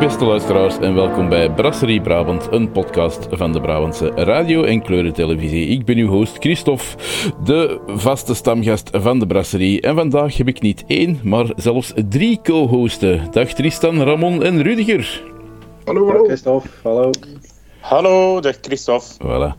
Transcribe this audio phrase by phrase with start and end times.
[0.00, 5.66] Beste luisteraars en welkom bij Brasserie Brabant, een podcast van de Brabantse radio- en kleurentelevisie.
[5.66, 6.84] Ik ben uw host Christophe,
[7.44, 9.80] de vaste stamgast van de Brasserie.
[9.80, 13.26] En vandaag heb ik niet één, maar zelfs drie co-hosten.
[13.30, 15.22] Dag Tristan, Ramon en Rudiger.
[15.84, 16.24] Hallo, hallo.
[16.24, 17.10] Christophe, hallo.
[17.80, 19.06] Hallo, dag Christophe.
[19.22, 19.54] Voilà.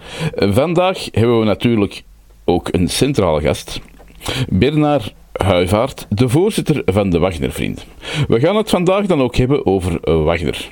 [0.54, 2.04] Vandaag hebben we natuurlijk
[2.46, 3.80] ook een centrale gast.
[4.50, 7.86] Bernard Huivaert, de voorzitter van de Wagnervriend.
[8.28, 10.70] We gaan het vandaag dan ook hebben over Wagner.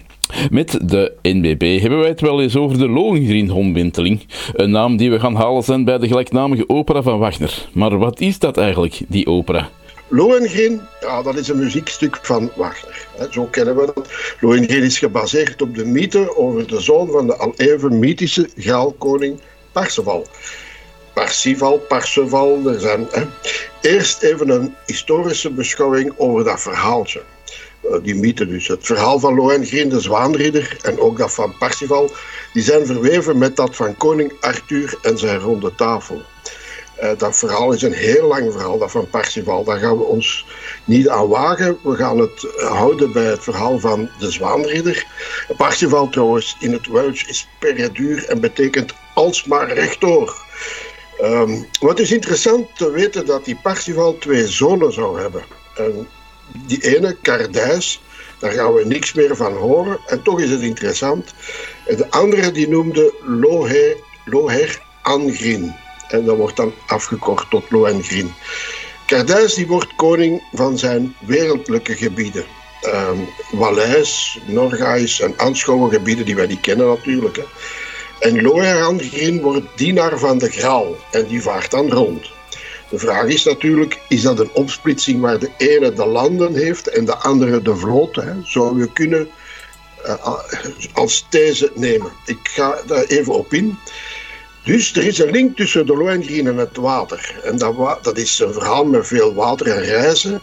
[0.49, 4.25] Met de NBB hebben wij het wel eens over de Lohengrin-omwenteling.
[4.53, 7.67] Een naam die we gaan halen zijn bij de gelijknamige opera van Wagner.
[7.73, 9.69] Maar wat is dat eigenlijk, die opera?
[10.07, 13.07] Lohengrin, ja, dat is een muziekstuk van Wagner.
[13.29, 14.09] Zo kennen we dat.
[14.39, 19.39] Lohengrin is gebaseerd op de mythe over de zoon van de al even mythische graalkoning
[19.71, 20.27] Parsifal.
[21.19, 23.07] Parsifal, Parseval, er zijn...
[23.11, 23.23] Hè.
[23.81, 27.21] Eerst even een historische beschouwing over dat verhaaltje.
[27.83, 28.67] Uh, die mythe dus.
[28.67, 32.11] Het verhaal van Lohengrin, de Zwaanridder, en ook dat van Parsifal,
[32.53, 36.21] die zijn verweven met dat van koning Arthur en zijn ronde tafel.
[37.01, 39.63] Uh, dat verhaal is een heel lang verhaal, dat van Parsifal.
[39.63, 40.45] Daar gaan we ons
[40.85, 41.77] niet aan wagen.
[41.83, 45.05] We gaan het houden bij het verhaal van de Zwaanridder.
[45.57, 50.47] Parsifal trouwens in het Welsh is perduur en betekent alsmaar rechtdoor.
[51.21, 55.43] Um, wat is interessant te weten dat die Parsifal twee zonen zou hebben.
[55.75, 56.07] En
[56.65, 58.01] die ene, Cardijs,
[58.39, 59.99] daar gaan we niks meer van horen.
[60.07, 61.33] En toch is het interessant.
[61.85, 65.75] En de andere die noemde Loher, Loher Angrin.
[66.07, 68.33] En dat wordt dan afgekort tot Lohengrin.
[69.05, 72.45] Cardijs die wordt koning van zijn wereldlijke gebieden.
[72.85, 77.35] Um, Waleis, Norgais en Anschouwengebieden die wij niet kennen natuurlijk.
[77.35, 77.43] Hè.
[78.19, 82.31] En Loerangrin wordt dienaar van de Graal en die vaart dan rond.
[82.89, 87.05] De vraag is natuurlijk, is dat een opsplitsing waar de ene de landen heeft en
[87.05, 88.15] de andere de vloot?
[88.15, 88.31] Hè?
[88.43, 89.29] Zou je kunnen
[90.05, 90.35] uh,
[90.93, 92.11] als these nemen?
[92.25, 93.77] Ik ga daar even op in.
[94.63, 97.39] Dus er is een link tussen de Lohengrin en het water.
[97.43, 100.41] En dat, dat is een verhaal met veel water en reizen.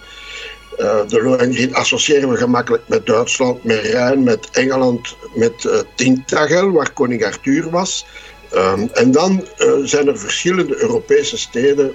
[0.78, 6.70] Uh, de Lohengrin associëren we gemakkelijk met Duitsland, met Rijn, met Engeland, met uh, Tintagel,
[6.70, 8.06] waar koning Arthur was.
[8.54, 11.94] Um, en dan uh, zijn er verschillende Europese steden,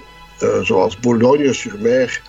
[0.62, 2.22] zoals Boulogne-sur-Mer,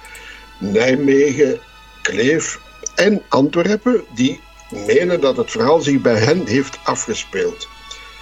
[0.59, 1.59] Nijmegen,
[2.01, 2.59] Kleef
[2.95, 4.39] en Antwerpen, die
[4.87, 7.67] menen dat het verhaal zich bij hen heeft afgespeeld.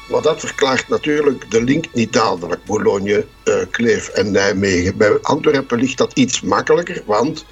[0.09, 3.25] Maar dat verklaart natuurlijk de link niet dadelijk, Boulogne,
[3.71, 4.97] Kleef en Nijmegen.
[4.97, 7.45] Bij Antwerpen ligt dat iets makkelijker, want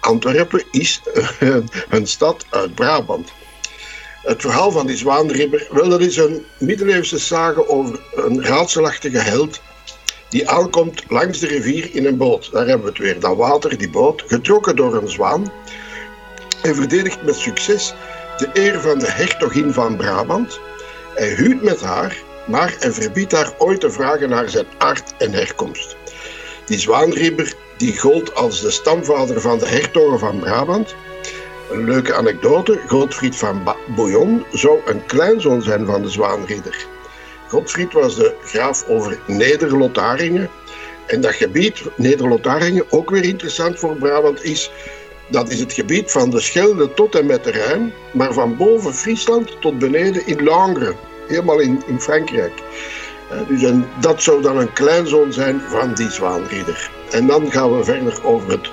[0.00, 1.00] Antwerpen is
[1.88, 3.32] een stad uit Brabant.
[4.22, 9.60] Het verhaal van die zwaanribber, wel, dat is een middeleeuwse sage over een raadselachtige held
[10.28, 12.52] die aankomt langs de rivier in een boot.
[12.52, 15.52] Daar hebben we het weer, dat water, die boot, getrokken door een zwaan.
[16.62, 17.94] Hij verdedigt met succes
[18.36, 20.60] de eer van de hertogin van Brabant.
[21.14, 25.32] Hij huwt met haar, maar hij verbiedt haar ooit te vragen naar zijn aard en
[25.32, 25.96] herkomst.
[26.66, 30.94] Die zwaanribber die gold als de stamvader van de hertogen van Brabant.
[31.70, 33.62] Een leuke anekdote, Godfried van
[33.96, 36.86] Bouillon zou een kleinzoon zijn van de Zwaanridder.
[37.48, 40.50] Godfried was de graaf over Neder-Lotharingen.
[41.06, 44.70] En dat gebied, Neder-Lotharingen, ook weer interessant voor Brabant, is
[45.28, 48.94] dat is het gebied van de Schelde tot en met de Rijn, maar van boven
[48.94, 50.94] Friesland tot beneden in Langres,
[51.26, 52.52] helemaal in, in Frankrijk.
[53.48, 56.90] Dus en dat zou dan een kleinzoon zijn van die zwaanridder.
[57.10, 58.70] En dan gaan we verder over het,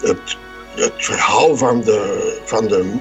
[0.00, 0.36] het,
[0.74, 2.98] het verhaal van de, van de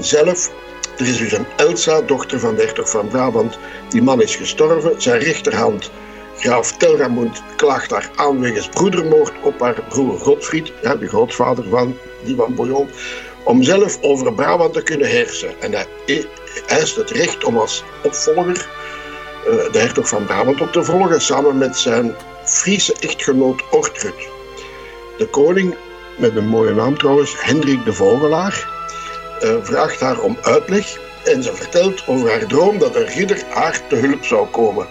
[0.00, 0.50] zelf.
[0.98, 3.58] Er is dus een Elsa, dochter van de hertog van Brabant.
[3.88, 5.02] Die man is gestorven.
[5.02, 5.90] Zijn rechterhand,
[6.38, 11.96] graaf Telramund, klaagt haar aan wegens broedermoord op haar broer Godfried, ja, de grootvader van
[12.24, 12.88] die van Bouillon,
[13.44, 15.60] om zelf over Brabant te kunnen heersen.
[15.60, 15.86] En hij
[16.66, 18.68] eist het recht om als opvolger
[19.44, 22.14] de hertog van Brabant op te volgen, samen met zijn
[22.44, 24.28] Friese echtgenoot Ortrud.
[25.18, 25.74] De koning,
[26.18, 28.68] met een mooie naam trouwens, Hendrik de Vogelaar,
[29.42, 33.80] uh, vraagt haar om uitleg en ze vertelt over haar droom dat een ridder haar
[33.88, 34.86] te hulp zou komen.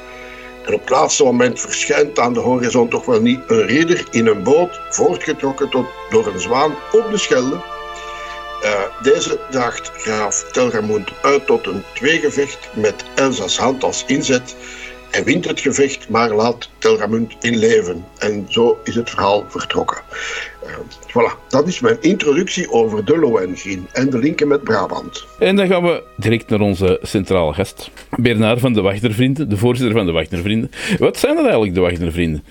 [0.66, 4.28] En op het laatste moment verschijnt aan de horizon toch wel niet een ridder in
[4.28, 7.73] een boot, voortgetrokken tot, door een zwaan op de Schelde.
[8.64, 14.56] Uh, deze daagt graaf Telramund uit tot een tweegevecht met Elsa's hand als inzet.
[15.12, 18.06] Hij wint het gevecht, maar laat Telramund in leven.
[18.18, 20.02] En zo is het verhaal vertrokken.
[20.66, 20.70] Uh,
[21.08, 25.26] voilà, dat is mijn introductie over de Lohengrin en de linken met Brabant.
[25.40, 29.96] En dan gaan we direct naar onze centrale gast, Bernard van de Wagnervrienden, de voorzitter
[29.96, 30.72] van de Wagnervrienden.
[31.00, 32.44] Wat zijn dat eigenlijk, de Wagnervrienden?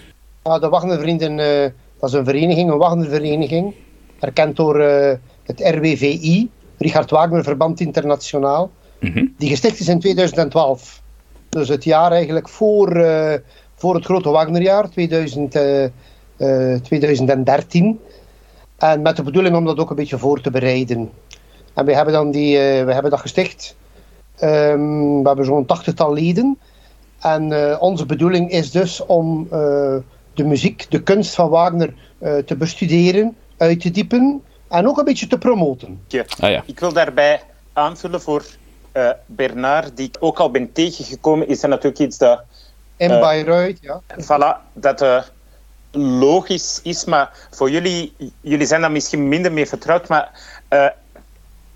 [0.44, 1.70] Ja, de Wagnervrienden, uh,
[2.00, 3.75] dat is een vereniging, een Wagnervereniging,
[4.20, 5.12] erkend door uh,
[5.43, 9.27] het RWVI, Richard Wagner Verband Internationaal, Mhm.
[9.39, 11.03] die gesticht is in 2012.
[11.49, 13.35] Dus het jaar eigenlijk voor, eh,
[13.75, 18.00] voor het grote Wagnerjaar, 2000, eh, eh, 2013.
[18.79, 21.11] En met de bedoeling om dat ook een beetje voor te bereiden.
[21.75, 23.77] En we hebben, dan die, eh, we hebben dat gesticht.
[24.39, 26.59] Ehm, we hebben zo'n tachtigtal leden.
[27.21, 29.97] En eh, onze bedoeling is dus om eh,
[30.35, 35.04] de muziek, de kunst van Wagner eh, te bestuderen, uit te diepen en ook een
[35.04, 36.04] beetje te promoten.
[36.38, 36.62] Ah ja.
[36.66, 37.42] Ik wil daarbij
[37.72, 38.44] aanvullen voor
[38.92, 42.42] eh, Bernard, die ik ook al ben tegengekomen, is er natuurlijk iets dat,
[42.96, 43.20] In Eh.
[43.20, 44.00] Bayreuth, ja.
[44.20, 45.22] voilà, dat eh,
[46.20, 50.30] logisch is, maar voor jullie, jullie zijn daar misschien minder mee vertrouwd, maar
[50.69, 50.86] eh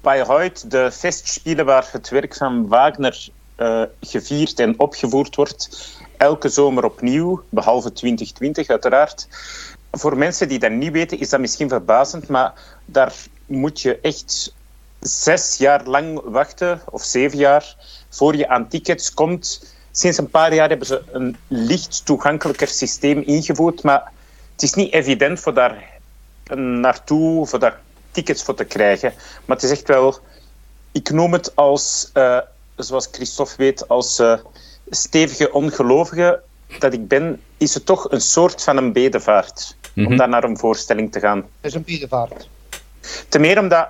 [0.00, 6.84] Bayreuth, de festspielen waar het werk van Wagner eh, gevierd en opgevoerd wordt, elke zomer
[6.84, 9.28] opnieuw, behalve 2020 uiteraard.
[9.98, 12.52] Voor mensen die dat niet weten, is dat misschien verbazend, maar
[12.84, 13.14] daar
[13.46, 14.54] moet je echt
[15.00, 17.76] zes jaar lang wachten, of zeven jaar,
[18.08, 19.74] voor je aan tickets komt.
[19.90, 24.12] Sinds een paar jaar hebben ze een licht toegankelijker systeem ingevoerd, maar
[24.52, 25.84] het is niet evident voor daar
[26.54, 29.12] naartoe, voor daar tickets voor te krijgen.
[29.44, 30.18] Maar het is echt wel,
[30.92, 32.38] ik noem het als, eh,
[32.76, 34.38] zoals Christophe weet, als eh,
[34.90, 36.40] stevige ongelovige
[36.78, 40.06] dat ik ben, is het toch een soort van een bedevaart Mhm.
[40.06, 41.36] om daar naar een voorstelling te gaan.
[41.38, 42.48] Het is een bedevaart.
[43.28, 43.88] Ten meer omdat,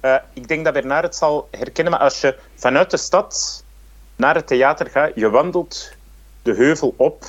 [0.00, 3.64] eh, ik denk dat Bernard het zal herkennen, maar als je vanuit de stad
[4.16, 5.92] naar het theater gaat, je wandelt
[6.42, 7.24] de heuvel op.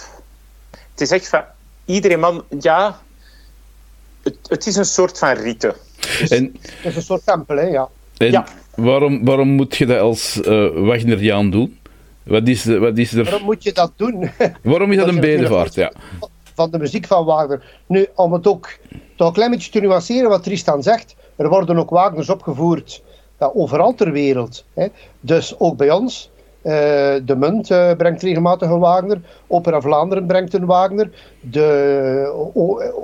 [0.92, 1.44] Het is echt van,
[1.86, 3.00] iedere man, ja,
[4.24, 5.76] het, het is een soort van rite.
[6.30, 7.88] En, Het is een soort tempel, hè, ja.
[8.18, 8.46] en Ja.
[8.76, 11.78] waarom, waarom moet je dat als eh Wagneriaan doen?
[12.24, 13.24] Wat is, de- wat is er...
[13.24, 14.32] Waarom moet je dat doen?
[14.62, 15.74] Waarom is dat een Omdat je bedevaart?
[15.74, 15.92] Ja.
[16.54, 17.82] Van de muziek van Wagner.
[17.88, 18.78] Nu, om het ook
[19.16, 23.04] toch een klein beetje te nuanceren wat Tristan zegt, er worden ook Wagners opgevoerd
[23.40, 24.66] ja, overal ter wereld.
[24.74, 24.88] Hè.
[25.20, 26.32] Dus ook bij ons.
[26.62, 26.74] Eh,
[27.26, 29.22] de Munt eh, brengt regelmatig een Wagner.
[29.48, 31.10] Opera Vlaanderen brengt een Wagner.
[31.40, 32.52] De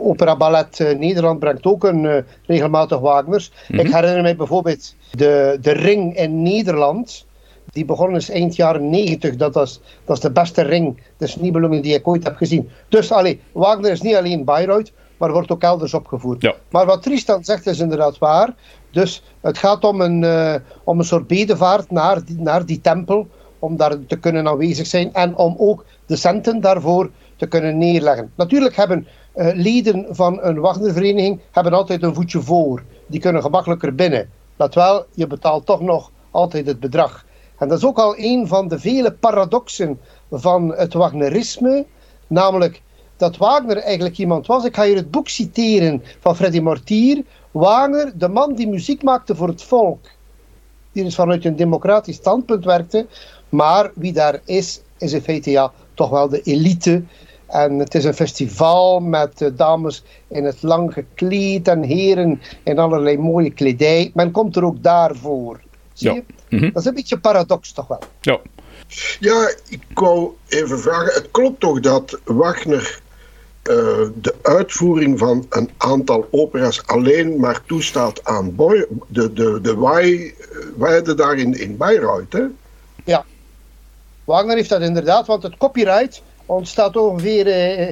[0.01, 3.51] Opera Ballet eh, Nederland brengt ook een eh, regelmatig Wagners.
[3.67, 7.25] Ik herinner mij bijvoorbeeld de, de Ring in Nederland.
[7.71, 9.35] Die begonnen is eind jaren 90.
[9.35, 12.69] Dat was, dat is de beste ring des Nibelungen die ik ooit heb gezien.
[12.89, 16.41] Dus allee, Wagner is niet alleen Bayreuth, maar wordt ook elders opgevoerd.
[16.41, 16.55] Ja.
[16.69, 18.53] Maar wat Tristan zegt is inderdaad waar.
[18.91, 23.27] Dus het gaat om een, eh, om een soort bedevaart naar die, naar die tempel.
[23.59, 25.13] Om daar te kunnen aanwezig zijn.
[25.13, 28.31] En om ook de centen daarvoor te kunnen neerleggen.
[28.35, 32.83] Natuurlijk hebben eh, leden van een Wagnervereniging hebben altijd een voetje voor.
[33.07, 34.29] Die kunnen gemakkelijker binnen.
[34.55, 37.25] Dat wel, je betaalt toch nog altijd het bedrag.
[37.59, 39.99] En dat is ook al een van de vele paradoxen
[40.31, 41.85] van het Wagnerisme.
[42.27, 42.81] Namelijk
[43.17, 44.65] dat Wagner eigenlijk iemand was.
[44.65, 47.23] Ik ga hier het boek citeren van Freddy Mortier.
[47.51, 50.05] Wagner, de man die muziek maakte voor het volk.
[50.91, 53.07] Die dus vanuit een democratisch standpunt werkte.
[53.49, 57.03] Maar wie daar is, is in feite toch wel de elite.
[57.47, 62.79] En het is een festival met eh, dames in het lang gekleed en heren in
[62.79, 64.11] allerlei mooie kledij.
[64.13, 65.59] Men komt er ook daarvoor.
[65.99, 66.15] Zie Ja.
[66.47, 66.55] je?
[66.57, 66.71] Mhm.
[66.73, 67.99] Dat is een beetje paradox toch wel.
[68.21, 68.39] Ja.
[69.19, 71.13] Ja, ik wou even vragen.
[71.13, 72.99] Het klopt toch dat Wagner
[73.63, 73.75] eh,
[74.21, 80.33] de uitvoering van een aantal opera's alleen maar toestaat aan Boy, de, de, de Wai-
[80.77, 82.43] Weide daar in, in Bayreuth, hè?
[84.23, 87.87] Wagner heeft dat inderdaad, want het copyright ontstaat ongeveer eh,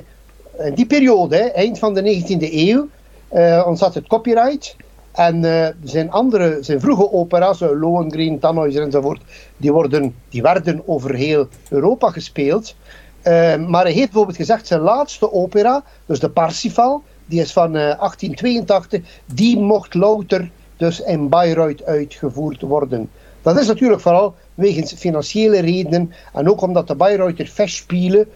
[0.68, 2.88] in die periode, hè, eind van de 19e eeuw,
[3.28, 4.76] eh, ontstaat het copyright.
[5.18, 9.22] En eh, zijn andere, zijn vroege opera's, uh, Lohengrin, Tannhäuser enzovoort,
[9.58, 12.76] die, worden, die werden over heel Europa gespeeld.
[13.22, 17.68] Eh, maar hij heeft bijvoorbeeld gezegd, zijn laatste opera, dus de Parsifal, die is van
[17.68, 23.10] eh, 1882, die mocht louter dus in Bayreuth uitgevoerd worden.
[23.42, 28.28] Dat is natuurlijk vooral wegens financiële redenen en ook omdat de Bayreuther Festspielen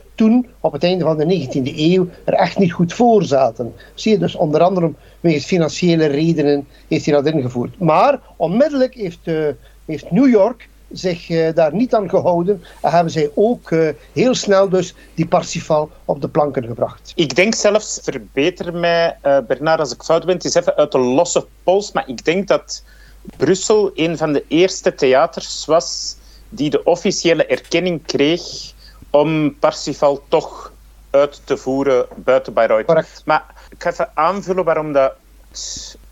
[0.59, 3.73] op het einde van de 19e eeuw, er echt niet goed voor zaten.
[3.93, 7.79] Zie je, dus onder andere wegens financiële redenen heeft hij dat ingevoerd.
[7.79, 9.47] Maar onmiddellijk heeft, eh,
[9.85, 14.35] heeft New York zich eh, daar niet aan gehouden en hebben zij ook eh, heel
[14.35, 17.11] snel dus die Parsifal op de planken gebracht.
[17.15, 21.45] Ik denk zelfs, verbeter mij, Bernard, als ik fout ben, het even uit de losse
[21.63, 22.83] pols, maar ik denk dat
[23.37, 26.15] Brussel een van de eerste theaters was
[26.49, 28.73] die de officiële erkenning kreeg
[29.11, 30.71] om Parsifal toch
[31.09, 32.85] uit te voeren buiten Bayreuth.
[32.85, 33.21] Correct.
[33.25, 35.13] Maar ik ga even aanvullen waarom dat,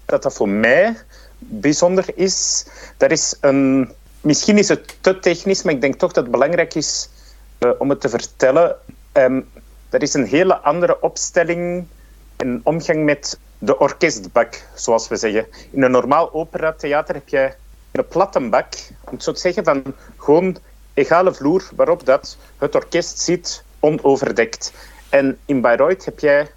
[0.05, 0.97] dat, dat voor mij
[1.37, 2.65] bijzonder is.
[2.97, 3.91] Dat is een,
[4.21, 7.09] misschien is het te technisch, maar ik denk toch dat het belangrijk is
[7.57, 8.75] eh, om het te vertellen.
[9.11, 9.41] Ehm,
[9.89, 11.87] er is een hele andere opstelling
[12.35, 15.47] en omgang met de orkestbak, zoals we zeggen.
[15.71, 17.53] In een normaal operatheater heb je
[17.91, 18.73] een platte bak,
[19.05, 19.83] om het zo te zeggen, van
[20.17, 20.57] gewoon
[20.99, 24.73] egale vloer waarop dat het orkest zit onoverdekt.
[25.09, 26.51] En in Bayreuth heb jij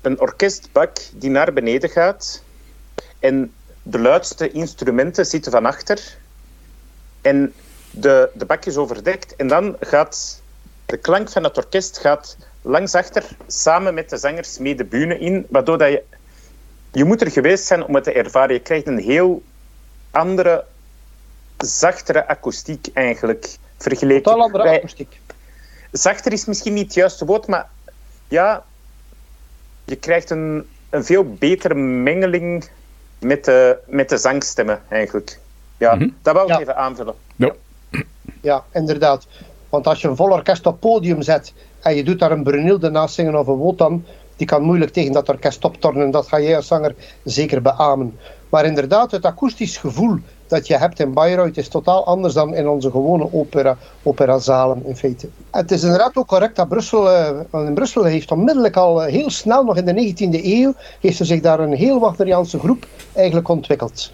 [0.00, 2.42] een orkestbak die naar beneden gaat
[3.18, 6.16] en de luidste instrumenten zitten van achter
[7.20, 7.52] en
[7.90, 10.42] de, de bak is overdekt en dan gaat
[10.86, 15.18] de klank van het orkest gaat langs achter samen met de zangers mee de bühne
[15.18, 16.02] in, waardoor dat je
[16.92, 18.54] je moet er geweest zijn om het te ervaren.
[18.54, 19.42] Je krijgt een heel
[20.10, 20.64] andere,
[21.66, 24.22] zachtere akoestiek eigenlijk vergeleken.
[24.22, 25.20] Totaal andere bij- akoestiek.
[25.90, 27.68] zachter is misschien niet het juiste woord, maar
[28.28, 28.64] ja,
[29.84, 32.68] je krijgt een, een veel betere mengeling
[33.18, 35.38] met de, met de zangstemmen eigenlijk.
[35.76, 36.08] Ja, Mhm.
[36.22, 36.60] dat wou ik Ja.
[36.60, 37.14] even aanvullen.
[37.36, 37.52] Ja.
[38.40, 39.26] Ja, inderdaad.
[39.68, 42.90] Want als je een vol orkest op podium zet en je doet daar een Brunilde
[42.90, 44.04] naast zingen of een Wotan,
[44.36, 46.10] die kan moeilijk tegen dat orkest optornen.
[46.10, 48.18] Dat ga jij als zanger zeker beamen.
[48.52, 52.68] Maar inderdaad, het akoestisch gevoel dat je hebt in Bayreuth is totaal anders dan in
[52.68, 55.28] onze gewone opera, operazalen in feite.
[55.50, 59.12] Het is inderdaad ook correct dat Brussel, eh, want in Brussel heeft onmiddellijk al eh,
[59.12, 62.86] heel snel, nog in de 19e eeuw, heeft er zich daar een heel Wagneriaanse groep
[63.12, 64.12] eigenlijk ontwikkeld.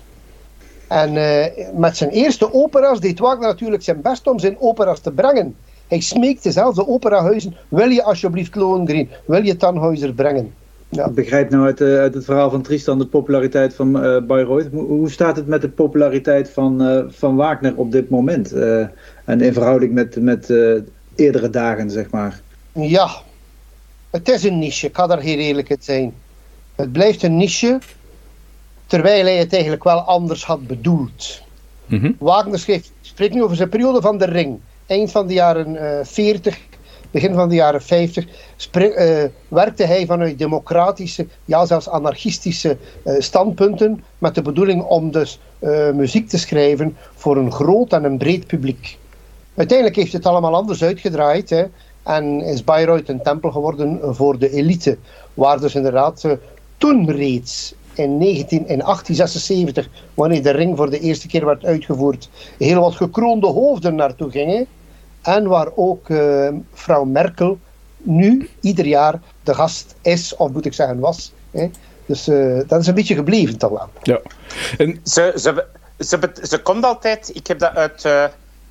[0.88, 5.10] En eh, met zijn eerste opera's deed Wagner natuurlijk zijn best om zijn opera's te
[5.10, 5.56] brengen.
[5.88, 10.54] Hij smeekte zelfs de operahuizen, wil je alsjeblieft Lohengrin, wil je Tannhäuser brengen?
[10.90, 11.06] Ja.
[11.06, 14.68] Ik begrijp nou uit, eh, uit het verhaal van Tristan de populariteit van eh Bayreuth.
[14.72, 18.52] Hoe, staat het met de populariteit van, eh, van Wagner op dit moment?
[18.52, 18.86] Eh,
[19.24, 20.74] en in verhouding met, met eh,
[21.14, 22.40] eerdere dagen, zeg maar.
[22.72, 23.10] Ja,
[24.10, 26.14] het is een niche, ik ga daar heel eerlijk in zijn.
[26.74, 27.78] Het blijft een niche,
[28.86, 31.42] terwijl hij het eigenlijk wel anders had bedoeld.
[31.86, 32.12] Mhm.
[32.18, 34.58] Wagner schreef, spreekt nu over zijn periode van de ring.
[34.86, 36.58] Eind van de jaren eh 40,
[37.10, 38.26] begin van de jaren 50.
[38.56, 44.04] spre- eh, werkte hij vanuit democratische, ja zelfs anarchistische eh, standpunten.
[44.18, 48.46] Met de bedoeling om dus eh, muziek te schrijven voor een groot en een breed
[48.46, 48.98] publiek.
[49.54, 51.50] Uiteindelijk heeft het allemaal anders uitgedraaid.
[51.50, 51.64] Hè,
[52.02, 54.98] en is Bayreuth een tempel geworden voor de elite.
[55.34, 56.24] Waar dus inderdaad
[56.78, 62.28] toen reeds in, 19, in 1876, wanneer de ring voor de eerste keer werd uitgevoerd,
[62.58, 64.66] heel wat gekroonde hoofden naartoe gingen.
[65.22, 67.58] En waar ook eh, vrouw Merkel
[67.96, 71.32] nu ieder jaar de gast is, of moet ik zeggen was.
[71.50, 71.70] Hè.
[72.06, 73.88] Dus eh, dat is een beetje gebleven toch wel.
[74.02, 74.20] Ja.
[74.78, 78.24] En, Ze, ze, ze, komt altijd, ik heb dat uit eh,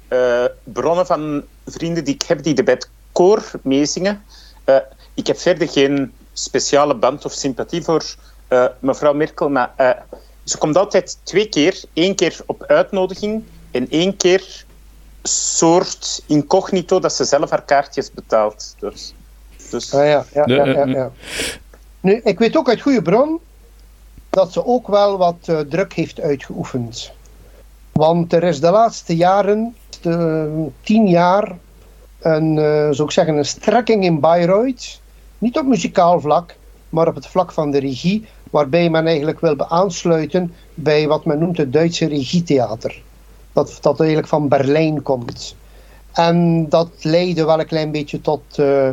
[0.08, 4.24] eh, bronnen van vrienden die ik heb die er bij het koor meezingen.
[4.63, 4.75] Eh,
[5.13, 8.16] ik heb verder geen speciale band of sympathie voor
[8.48, 10.04] eh, mevrouw Merkel, maar
[10.44, 11.84] ze komt altijd twee keer.
[11.94, 14.66] Eén keer op uitnodiging en één keer
[15.28, 18.76] soort incognito dat ze zelf haar kaartjes betaalt.
[18.80, 19.14] Dus,
[19.70, 21.12] dus Ah, ja, ja, Ja, ja, ja, ja.
[22.00, 23.40] Nu, ik weet ook uit goede bron
[24.30, 27.12] dat ze ook wel wat eh, druk heeft uitgeoefend.
[27.92, 31.58] Want er is de laatste jaren, de, tien jaar,
[32.20, 35.02] een, eh, zou ik zeggen, een strekking in Bayreuth.
[35.38, 36.56] Niet op muzikaal vlak,
[36.90, 41.40] maar op het vlak van de regie, waarbij men eigenlijk wil aansluiten bij wat men
[41.40, 43.02] noemt het Duitse regietheater.
[43.58, 45.56] Dat, dat eigenlijk van Berlijn komt.
[46.14, 48.90] En dat leidde wel een klein beetje tot, eh,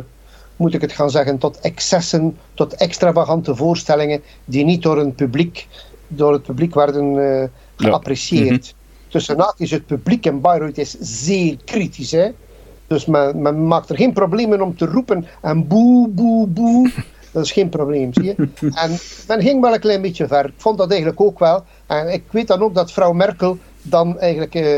[0.55, 5.67] moet ik het gaan zeggen, tot excessen, tot extravagante voorstellingen die niet door, een publiek,
[6.07, 8.75] door het publiek werden eh, geapprecieerd.
[9.07, 12.11] Tussen haakjes, het publiek in Bayreuth is zeer kritisch.
[12.11, 12.29] Hè?
[12.87, 16.91] Dus men, men maakt er geen problemen om te roepen en boe, boe, boe.
[17.31, 18.35] Dat is geen probleem, zie je.
[18.59, 20.45] En men ging wel een klein beetje ver.
[20.45, 21.63] Ik vond dat eigenlijk ook wel.
[21.85, 23.57] En ik weet dan ook dat vrouw Merkel
[23.89, 24.77] dan eigenlijk eh,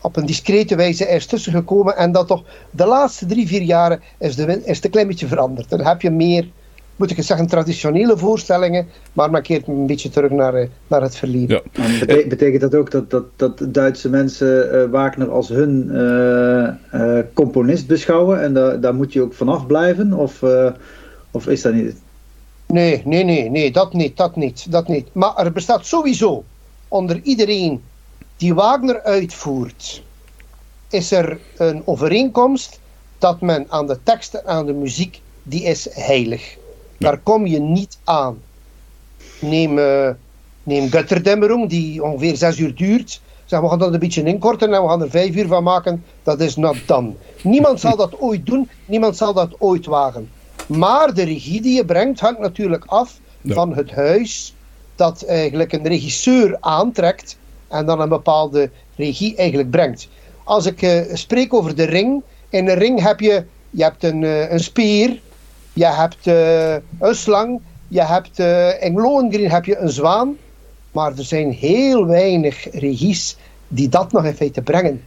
[0.00, 1.96] op een discrete wijze is tussengekomen.
[1.96, 5.26] En dat toch de laatste drie, vier jaren is, de, is het een klein beetje
[5.26, 5.68] veranderd.
[5.70, 6.48] Dan heb je meer,
[6.96, 8.86] moet ik het zeggen, traditionele voorstellingen.
[9.12, 11.60] Maar men keert een beetje terug naar, eh, naar het verleden.
[11.72, 11.82] ja.
[11.84, 16.66] En bete- betekent dat ook dat, dat, dat Duitse mensen eh, Wagner als hun eh,
[17.18, 18.42] eh, componist beschouwen?
[18.42, 20.12] En daar daar moet je ook vanaf blijven?
[20.12, 20.66] Of, eh,
[21.30, 21.96] of is dat niet?
[22.66, 25.08] Nee, nee, nee, nee, dat niet, dat niet, dat niet.
[25.12, 26.44] Maar er bestaat sowieso
[26.88, 27.80] onder iedereen
[28.36, 30.02] die Wagner uitvoert,
[30.88, 32.80] is er een overeenkomst
[33.18, 36.56] dat men aan de teksten, aan de muziek, die is heilig.
[36.98, 38.38] Daar kom je niet aan.
[39.40, 40.10] Neem, eh
[40.62, 43.20] neem Götterdämmerung, die ongeveer zes uur duurt.
[43.44, 46.04] Zeg, we gaan dat een beetje inkorten en we gaan er vijf uur van maken.
[46.22, 47.12] Dat is not done.
[47.42, 50.30] Niemand zal dat ooit doen, niemand zal dat ooit wagen.
[50.66, 53.54] Maar de regie die je brengt hangt natuurlijk af Ja.
[53.54, 54.54] van het huis
[54.94, 57.36] dat eigenlijk een regisseur aantrekt
[57.68, 60.08] en dan een bepaalde regie eigenlijk brengt.
[60.44, 64.24] Als ik eh, spreek over de ring, in een ring heb je, je hebt een,
[64.24, 65.20] eh, een speer,
[65.72, 68.38] je hebt eh, een slang, je hebt
[68.82, 70.36] in Lohengrin heb je een zwaan.
[70.92, 73.36] Maar er zijn heel weinig regies
[73.68, 75.02] die dat nog in feite brengen.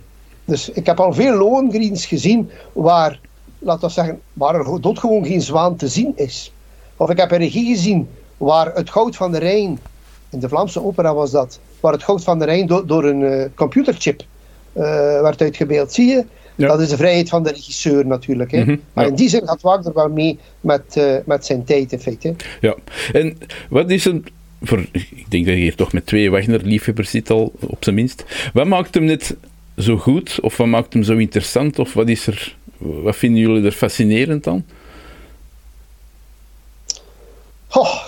[0.46, 3.20] Dus ik heb al veel Lohengriens gezien waar,
[3.60, 6.54] laten we zeggen, waar er doodgewoon geen zwaan te zien is.
[6.98, 9.80] Of ik heb een regie gezien waar het goud van de Rijn,
[10.30, 13.22] in de Vlaamse opera was dat, waar het goud van de Rijn do door een
[13.22, 14.22] uh, computerchip
[14.74, 14.84] uh,
[15.22, 15.94] werd uitgebeeld.
[15.94, 16.26] Zie je?
[16.56, 16.68] Ja.
[16.68, 18.52] Dat is de vrijheid van de regisseur natuurlijk.
[18.52, 18.60] Hè?
[18.60, 19.10] Mm -hmm, maar ja.
[19.10, 22.36] in die zin gaat Wagner wel mee met, uh, met zijn tijd in feite.
[22.62, 22.76] Ja,
[23.12, 23.38] en
[23.70, 24.26] wat is een
[24.62, 28.24] voor, ik denk dat je hier toch met twee Wagner-liefhebbers zit al, op zijn minst.
[28.54, 29.36] Wat maakt hem net
[29.78, 30.40] zo goed?
[30.40, 31.80] Of wat maakt hem zo interessant?
[31.80, 34.66] Of wat, is er, wat vinden jullie er fascinerend aan?
[37.72, 38.06] Oh,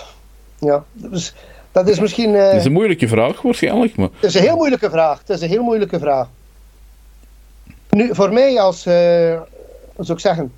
[0.58, 1.34] ja, is,
[1.72, 2.30] dat is misschien...
[2.30, 3.96] Uh, dat is een moeilijke vraag waarschijnlijk.
[3.96, 4.08] Maar...
[4.14, 5.18] Het is een heel moeilijke vraag.
[5.18, 6.28] Het is een heel moeilijke vraag.
[7.90, 8.92] Nu, voor mij als, uh,
[9.94, 10.52] hoe zou ik zeggen,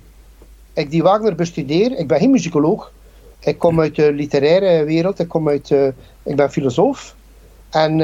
[0.73, 2.91] ik die Wagner bestudeer, ik ben geen muzikoloog,
[3.39, 5.87] ik kom uit de literaire wereld, ik, kom uit, uh,
[6.23, 7.15] ik ben filosoof.
[7.69, 7.97] En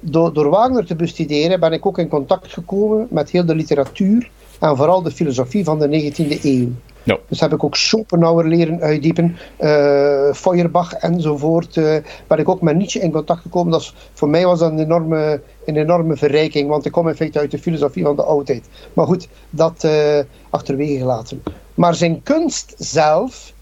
[0.00, 4.30] door, door Wagner te bestuderen ben ik ook in contact gekomen met heel de literatuur
[4.60, 6.68] en vooral de filosofie van de 19e eeuw.
[7.02, 7.18] Ja.
[7.28, 11.76] Dus heb ik ook Schopenhauer leren uitdiepen, uh, Feuerbach enzovoort.
[11.76, 13.72] Uh, ben ik ook met Nietzsche in contact gekomen.
[13.72, 17.14] Dat is, voor mij was dat een enorme, een enorme verrijking, want ik kom in
[17.14, 18.68] feite uit de filosofie van de oudheid.
[18.92, 20.18] Maar goed, dat uh,
[20.50, 21.42] achterwege gelaten.
[21.74, 23.52] Maar zijn kunst zelf,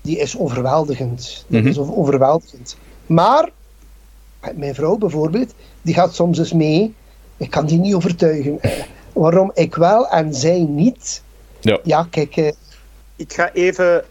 [0.00, 1.44] die is overweldigend.
[1.46, 1.72] Die mm -hmm.
[1.72, 2.76] is overweldigend.
[3.06, 3.48] Maar,
[4.54, 6.94] mijn vrouw bijvoorbeeld, die gaat soms eens mee.
[7.36, 8.60] Ik kan die niet overtuigen.
[9.12, 11.22] waarom ik wel en zij niet.
[11.62, 12.36] Ja, ja kijk.
[12.36, 12.52] Uh...
[13.16, 14.04] Ik ga even.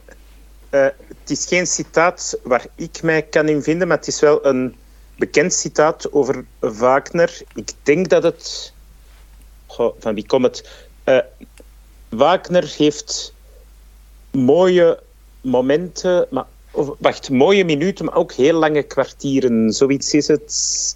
[0.70, 4.46] Uh, het is geen citaat waar ik mij kan in vinden, maar het is wel
[4.46, 4.76] een
[5.18, 7.42] bekend citaat over Wagner.
[7.54, 8.74] Ik denk dat het.
[9.66, 10.70] Goh, van wie komt het?
[11.06, 11.20] Uh,
[12.10, 13.34] Wagner heeft
[14.32, 15.00] mooie
[15.42, 19.72] momenten, maar, of, wacht, mooie minuten, maar ook heel lange kwartieren.
[19.72, 20.96] Zoiets is het.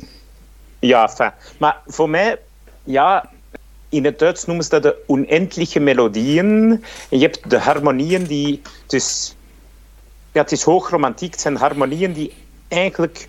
[0.79, 1.31] Ja, enfin.
[1.57, 2.39] Maar voor mij,
[2.83, 3.31] ja,
[3.89, 6.83] in het Duits noemen ze dat de unendliche melodieën.
[7.09, 8.61] En je hebt de harmonieën die...
[8.87, 9.35] Dus,
[10.31, 11.31] ja, het is hoogromantiek.
[11.31, 12.33] Het zijn harmonieën die
[12.67, 13.27] eigenlijk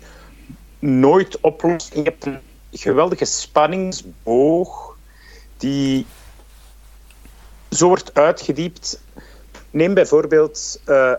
[0.79, 1.95] nooit oplossen.
[1.95, 2.39] En je hebt een
[2.71, 4.97] geweldige spanningsboog
[5.57, 6.05] die
[7.69, 9.01] zo wordt uitgediept.
[9.69, 10.81] Neem bijvoorbeeld...
[10.85, 11.13] Uh,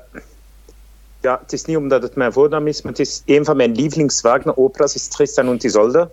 [1.21, 3.75] ja, het is niet omdat het mijn voornaam is, maar het is een van mijn
[3.75, 6.11] lievelings Wagner-opera's, is Tristan und Isolde.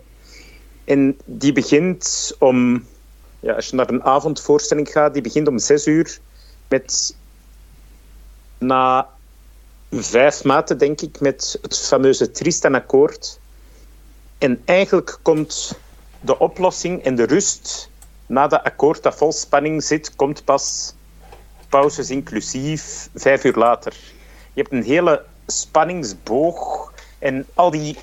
[0.84, 2.84] En die begint om
[3.46, 6.18] ja, als je naar een avondvoorstelling gaat, die begint om zes uur
[6.68, 7.16] met
[8.58, 9.08] na
[9.90, 13.40] vijf maten, denk ik, met het fameuze Tristan-akkoord.
[14.38, 15.78] En eigenlijk komt
[16.20, 17.90] de oplossing en de rust
[18.26, 20.94] na dat akkoord dat vol spanning zit, komt pas
[21.68, 23.94] pauzes inclusief vijf uur later.
[24.52, 27.98] Je hebt een hele spanningsboog en al die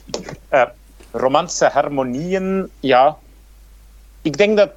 [0.52, 0.64] uh,
[1.12, 2.70] romantische harmonieën.
[2.80, 3.18] Ja,
[4.22, 4.70] ik denk dat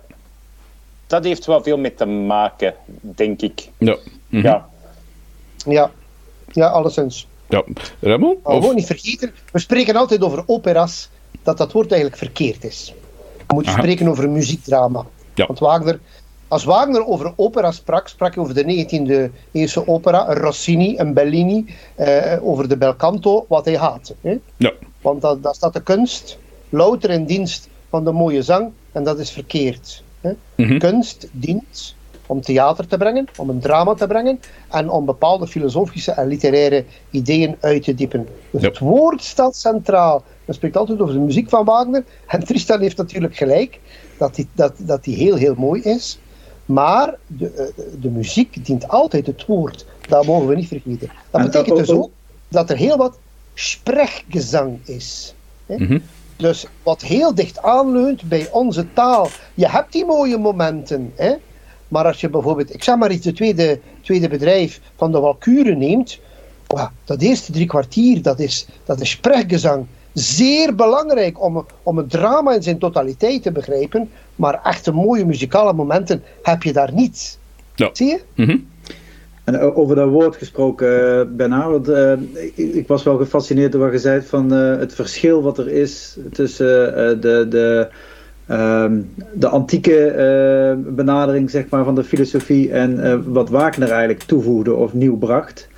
[1.07, 3.69] dat heeft wel veel mee te maken, denk ik.
[3.79, 3.93] Ja.
[3.93, 4.43] Mm -hmm.
[4.43, 4.69] Ja.
[5.67, 5.91] Ja,
[6.53, 7.27] ja alleszins.
[7.49, 7.65] Ja.
[8.01, 8.39] Ramon?
[8.43, 11.09] Maar gewoon niet vergeten, we spreken altijd over operas,
[11.43, 12.95] dat dat woord eigenlijk verkeerd is.
[13.47, 13.81] We moeten Aha.
[13.81, 15.07] spreken over een muziekdrama.
[15.35, 15.47] Ja.
[15.47, 16.01] Want Wagner,
[16.49, 21.13] als Wagner over opera sprak, sprak hij over de 19e eeuwse opera, een Rossini, een
[21.13, 24.15] Bellini, eh, over de bel canto, wat hij haatte.
[24.21, 24.39] Hè?
[24.57, 24.73] Ja.
[25.01, 26.39] Want dat, dat staat de kunst
[26.69, 30.03] louter in dienst van de mooie zang, en dat is verkeerd.
[30.55, 30.79] Mm -hmm.
[30.79, 31.95] Kunst dient
[32.27, 36.85] om theater te brengen, om een drama te brengen en om bepaalde filosofische en literaire
[37.11, 38.29] ideeën uit te diepen.
[38.51, 40.25] Dus het woord staat centraal.
[40.45, 42.05] Men spreekt altijd over de muziek van Wagner.
[42.27, 43.81] En Tristan heeft natuurlijk gelijk
[44.19, 46.19] dat die, dat, dat die heel, heel mooi is.
[46.65, 49.87] Maar de, eh, de muziek dient altijd het woord.
[50.09, 51.11] Dat mogen we niet vergeten.
[51.31, 52.11] Dat En betekent dus ook
[52.49, 53.19] dat er heel wat
[53.55, 55.35] sprechgezang is.
[55.67, 55.77] hè.
[55.77, 55.99] Mhm.
[56.37, 59.29] Dus wat heel dicht aanleunt bij onze taal.
[59.55, 61.35] Je hebt die mooie momenten, hè?
[61.89, 65.79] maar als je bijvoorbeeld, ik zeg maar iets, de tweede, tweede bedrijf van de Walkuren
[65.79, 66.19] neemt,
[67.05, 69.87] dat eerste drie kwartier, dat is, dat is sprechgezang.
[70.13, 75.73] Zeer belangrijk om, om het drama in zijn totaliteit te begrijpen, maar echte mooie muzikale
[75.73, 77.39] momenten heb je daar niet.
[77.75, 77.91] Ja.
[77.93, 78.21] Zie je?
[78.35, 78.57] Mhm.
[79.47, 82.13] En o- over dat woord gesproken, eh, Bernard, want, eh,
[82.77, 86.17] ik, was wel gefascineerd door wat je zei van eh, het verschil wat er is
[86.33, 87.89] tussen eh, de, de,
[88.47, 89.01] ehm,
[89.33, 94.75] de antieke eh, benadering zeg maar, van de filosofie en eh, wat Wagner eigenlijk toevoegde
[94.75, 95.69] of nieuw bracht.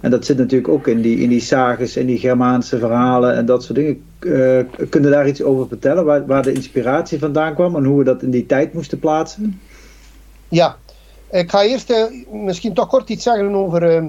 [0.00, 3.46] En dat zit natuurlijk ook in die, in die sages en die Germaanse verhalen en
[3.46, 4.02] dat soort dingen.
[4.18, 8.04] Eh kun daar iets over vertellen, waar, waar de inspiratie vandaan kwam en hoe we
[8.04, 9.60] dat in die tijd moesten plaatsen?
[10.48, 10.76] Ja,
[11.30, 14.04] ik ga eerst eh, misschien toch kort iets zeggen over, eh,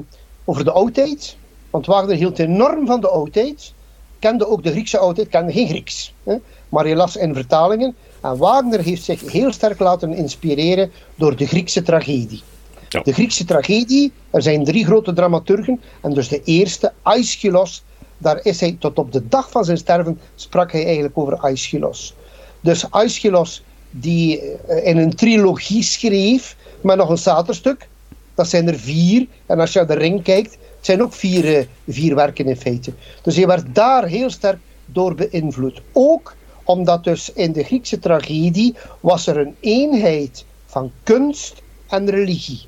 [0.45, 1.35] over de oudheid.
[1.69, 3.73] Want Wagner hield enorm van de oudheid.
[4.19, 6.13] kende ook de Griekse oudheid, kende geen Grieks.
[6.23, 6.35] Hè?
[6.69, 7.95] Maar hij las in vertalingen.
[8.21, 12.41] En Wagner heeft zich heel sterk laten inspireren door de Griekse tragedie.
[12.89, 13.01] Ja.
[13.01, 15.81] De Griekse tragedie, er zijn drie grote dramaturgen.
[16.01, 17.83] En dus de eerste, Aeschylus,
[18.17, 22.13] daar is hij tot op de dag van zijn sterven, sprak hij eigenlijk over Aeschylus.
[22.59, 27.87] Dus Aeschylus, die eh, in een trilogie schreef, met nog een zaterstuk.
[28.35, 29.27] Dat zijn er vier.
[29.45, 32.57] En als je naar de ring kijkt, het zijn ook vier, eh, vier werken in
[32.57, 32.93] feite.
[33.21, 35.81] Dus hij werd daar heel sterk door beïnvloed.
[35.91, 42.61] Ook omdat dus in de Griekse tragedie was er een eenheid van kunst en religie.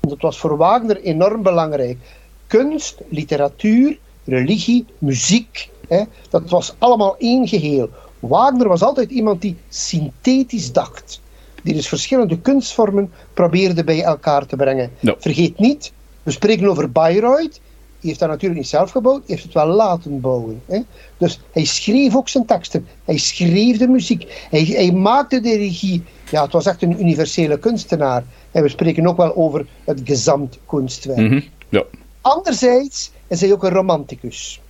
[0.00, 1.98] Dat was voor Wagner enorm belangrijk.
[2.46, 7.88] Kunst, literatuur, religie, muziek, hè, dat was allemaal één geheel.
[8.20, 11.20] Wagner was altijd iemand die synthetisch dacht.
[11.62, 14.90] Die dus verschillende kunstvormen probeerde bij elkaar te brengen.
[15.18, 17.60] Vergeet niet, we spreken over Bayreuth.
[18.00, 20.62] Die heeft dat natuurlijk niet zelf gebouwd, heeft het wel laten bouwen.
[20.66, 20.80] Hè?
[21.16, 22.86] Dus hij schreef ook zijn teksten.
[23.04, 24.46] Hij schreef de muziek.
[24.50, 26.04] Hij, hij maakte de regie.
[26.30, 28.24] Ja, het was echt een universele kunstenaar.
[28.50, 31.18] En we spreken ook wel over het gezamtkunstwerk.
[31.18, 31.40] Mhm.
[31.68, 31.84] Ja.
[32.20, 34.60] Anderzijds is hij ook een romanticus.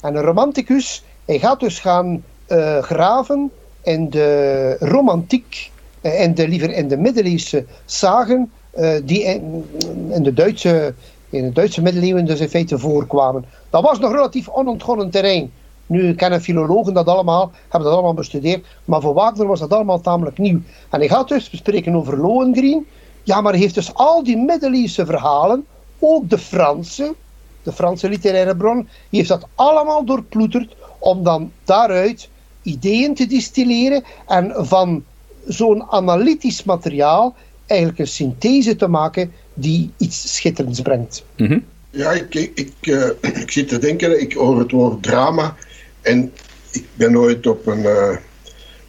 [0.00, 3.50] En een romanticus, hij gaat dus gaan eh, graven
[3.82, 5.70] in de romantiek,
[6.00, 9.64] eh, in de, liever in de middeleeuwse zagen, eh, die in,
[10.10, 10.94] in, de Duitse,
[11.30, 13.44] in de Duitse middeleeuwen dus in feite voorkwamen.
[13.70, 15.52] Dat was nog relatief onontgonnen terrein.
[15.86, 20.00] Nu kennen filologen dat allemaal, hebben dat allemaal bestudeerd, maar voor Wagner was dat allemaal
[20.00, 20.60] tamelijk nieuw.
[20.90, 22.86] En hij gaat dus bespreken over Lohengrin.
[23.22, 25.66] Ja, maar hij heeft dus al die middeleeuwse verhalen,
[25.98, 27.14] ook de Franse,
[27.62, 28.76] de Franse literaire bron,
[29.08, 32.28] die heeft dat allemaal doorploeterd om dan daaruit
[32.62, 35.04] ideeën te distilleren en van
[35.52, 37.36] zo'n analytisch materiaal
[37.66, 41.24] eigenlijk een synthese te maken die iets schitterends brengt.
[41.36, 41.58] Mhm.
[41.90, 45.56] Ja, ik, ik, ik, eh, ik zit te denken, ik hoor het woord drama
[46.00, 46.32] en
[46.72, 48.16] ik ben ooit op een, eh,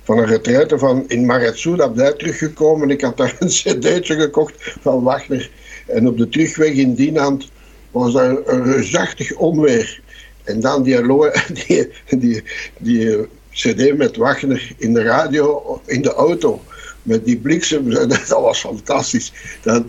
[0.04, 2.90] van een retraite van in Maretsuda teruggekomen.
[2.90, 5.50] Ik had daar een cd'tje gekocht van Wagner
[5.88, 7.52] en op de terugweg in Dienand
[7.92, 10.02] was daar een reusachtig onweer.
[10.44, 11.02] En dan die,
[11.68, 12.44] die, die,
[12.78, 16.62] die cd met Wagner in de radio, in de auto,
[17.04, 19.34] met die bliksem, dat was fantastisch.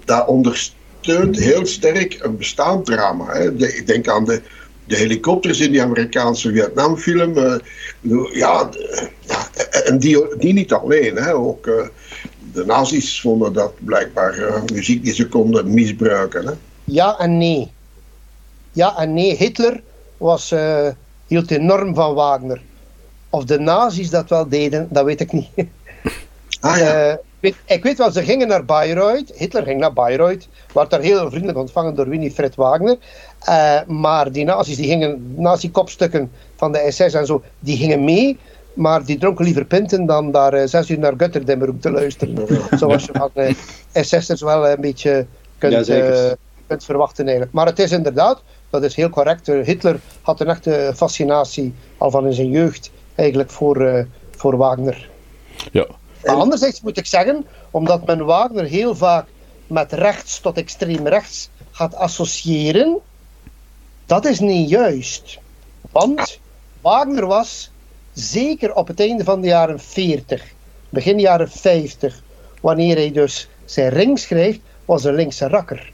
[0.05, 3.33] Dat, ondersteunt heel sterk een bestaand drama.
[3.33, 3.53] Hè.
[3.53, 4.43] Ik denk aan de,
[4.85, 7.37] de helikopters in die Amerikaanse Vietnamfilm.
[7.37, 7.55] eh,
[8.33, 8.69] ja,
[9.85, 11.17] en die, die niet alleen.
[11.17, 11.35] Hè.
[11.35, 11.87] Ook eh,
[12.53, 16.47] de nazi's vonden dat blijkbaar eh, muziek die ze konden misbruiken.
[16.47, 16.53] Hè.
[16.85, 17.73] Ja en nee.
[18.73, 19.37] Ja en nee.
[19.37, 19.83] Hitler
[20.17, 20.55] was,
[21.27, 22.61] hield enorm van Wagner.
[23.33, 25.49] Of de nazi's dat wel deden, dat weet ik niet.
[26.61, 27.09] Ah ja.
[27.09, 29.33] Eh, ik, weet, ik weet wel, ze gingen naar Bayreuth.
[29.35, 30.49] Hitler ging naar Bayreuth.
[30.75, 32.97] Werd daar heel vriendelijk ontvangen door Winifred Wagner.
[33.39, 38.39] Eh, maar die nazi's, die gingen, nazi-kopstukken van de SS en zo, die gingen mee.
[38.75, 42.47] Maar die dronken liever pinten dan daar eh, zes uur naar Götterdammer om te luisteren.
[42.79, 43.31] Zoals je van
[43.93, 45.27] SS'ers wel een beetje
[45.59, 47.55] kunt, Ja, kunt verwachten eigenlijk.
[47.55, 49.47] Maar het is inderdaad, dat is heel correct.
[49.47, 52.91] Hitler had een echte fascinatie al van in zijn jeugd
[53.23, 54.05] eigenlijk voor, eh,
[54.37, 55.11] voor Wagner.
[55.73, 55.87] Ja.
[56.25, 59.27] Maar anderzijds moet ik zeggen, omdat men Wagner heel vaak
[59.67, 62.99] met rechts tot extreem rechts gaat associëren,
[64.07, 65.39] dat is niet juist.
[65.91, 66.39] Want
[66.81, 67.71] Wagner was
[68.13, 70.45] zeker op het einde van de jaren 40,
[70.89, 72.23] begin jaren 50,
[72.61, 75.93] wanneer hij dus zijn ring schrijft, was een linkse rakker.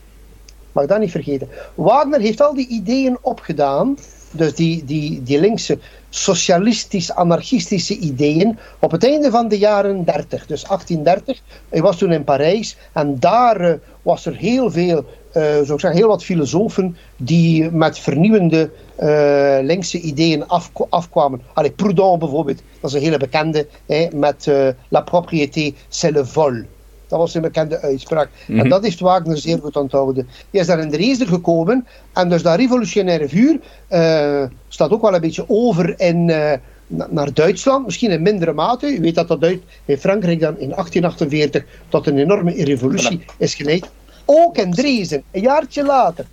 [0.72, 1.48] Mag dat niet vergeten.
[1.74, 3.98] Wagner heeft al die ideeën opgedaan,
[4.30, 5.78] dus die, die, die linkse
[6.10, 11.42] socialistisch-anarchistische ideeën, op het einde van de jaren 30, dus 1830.
[11.68, 15.80] Hij was toen in Parijs en daar eh, was er heel veel, eh zou ik
[15.80, 21.42] zeggen, heel wat filosofen die met vernieuwende eh, linkse ideeën afk- afkwamen.
[21.52, 24.50] Allee, Proudhon bijvoorbeeld, dat is een hele bekende, hè, met
[24.88, 26.64] La propriété, c'est le vol.
[27.08, 28.28] Dat was een bekende uitspraak.
[28.46, 30.28] En dat heeft Wagner zeer goed onthouden.
[30.50, 31.86] Hij is daar in Dresden gekomen.
[32.12, 36.52] En dus dat revolutionaire vuur eh, staat ook wel een beetje over in, eh,
[36.86, 37.84] na- naar Duitsland.
[37.84, 38.86] Misschien in mindere mate.
[38.96, 43.54] U weet dat dat Duit in Frankrijk dan in 1848 tot een enorme revolutie is
[43.54, 43.90] geleid.
[44.24, 46.26] Ook in Dresden, een jaartje later.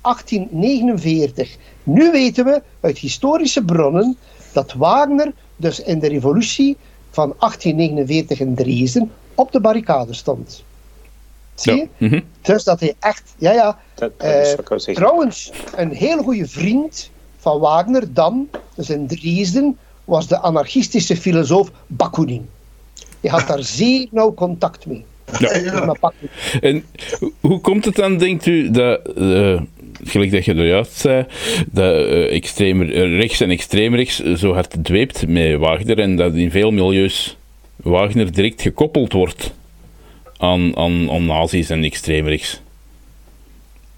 [0.00, 1.56] 1849.
[1.82, 4.16] Nu weten we uit historische bronnen
[4.52, 6.76] dat Wagner dus in de revolutie
[7.10, 10.64] van 1849 in Dresden op de barricade stond.
[11.54, 11.78] Zie je?
[11.96, 12.06] Ja.
[12.08, 12.20] Mhm.
[12.42, 13.78] Dus dat hij echt, ja ja.
[13.94, 19.78] Dat, dat is Eh, trouwens, een hele goede vriend van Wagner dan, dus in Dresden,
[20.04, 22.48] was de anarchistische filosoof Bakunin.
[23.20, 25.04] Je had daar zeer nauw contact mee.
[25.38, 25.54] Ja.
[26.00, 26.12] Ja.
[26.60, 26.84] En
[27.20, 29.60] ho- hoe komt het dan, denkt u, dat, eh,
[30.04, 31.26] gelijk dat je er juist zei,
[31.70, 36.50] dat uh, extreem rechts en extreem rechts zo hard dweept met Wagner en dat in
[36.50, 37.36] veel milieus
[37.86, 39.52] Wagner direct gekoppeld wordt
[40.36, 42.60] aan, aan, aan nazi's en extreem rechts.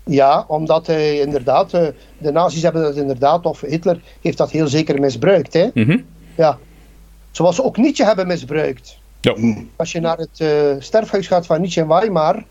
[0.04, 1.86] Ja, omdat hij inderdaad, eh,
[2.18, 5.52] de nazi's hebben dat inderdaad, of Hitler heeft dat heel zeker misbruikt.
[5.52, 5.68] Hè?
[5.74, 5.98] Mhm.
[6.34, 6.58] Ja.
[7.30, 8.98] Zoals ze ook Nietzsche hebben misbruikt.
[9.20, 9.34] Ja.
[9.76, 12.44] Als je naar het uh, sterfhuis gaat van Nietzsche in Weimar,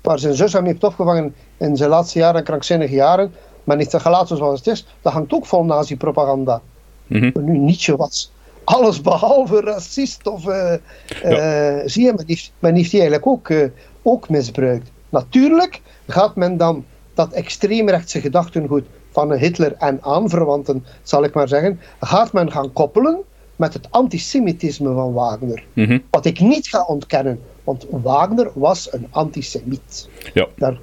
[0.00, 4.00] waar zijn zus hem heeft opgevangen in zijn laatste jaren, krankzinnige jaren, maar niet te
[4.00, 6.60] gelaten zoals het is, dat hangt ook vol nazi-propaganda.
[7.06, 7.30] Mhm.
[7.34, 8.30] Nu, Nietzsche was
[8.64, 10.46] alles behalve racist of...
[10.46, 10.74] Uh,
[11.22, 11.88] Ja.
[11.88, 13.66] zie je, men heeft, men heeft die eigenlijk ook, eh,
[14.02, 14.90] ook misbruikt.
[15.08, 21.80] Natuurlijk gaat men dan dat extreemrechtse gedachtengoed van Hitler en aanverwanten, zal ik maar zeggen,
[22.00, 23.18] gaat men gaan koppelen
[23.56, 25.64] met het antisemitisme van Wagner.
[25.72, 25.98] Mhm.
[26.10, 30.08] Wat ik niet ga ontkennen, want Wagner was een antisemiet.
[30.34, 30.46] Ja.
[30.56, 30.78] Daar,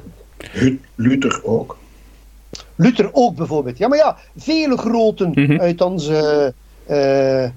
[0.54, 1.78] Lu- Luther ook.
[2.76, 3.78] Luther ook bijvoorbeeld.
[3.78, 5.60] Ja, maar ja, vele groten Mhm.
[5.60, 6.54] uit onze,
[6.86, 7.50] eh,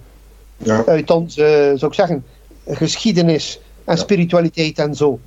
[0.57, 0.85] Ja.
[0.87, 2.25] uit onze, zou ik zeggen,
[2.67, 5.19] geschiedenis en spiritualiteit en zo.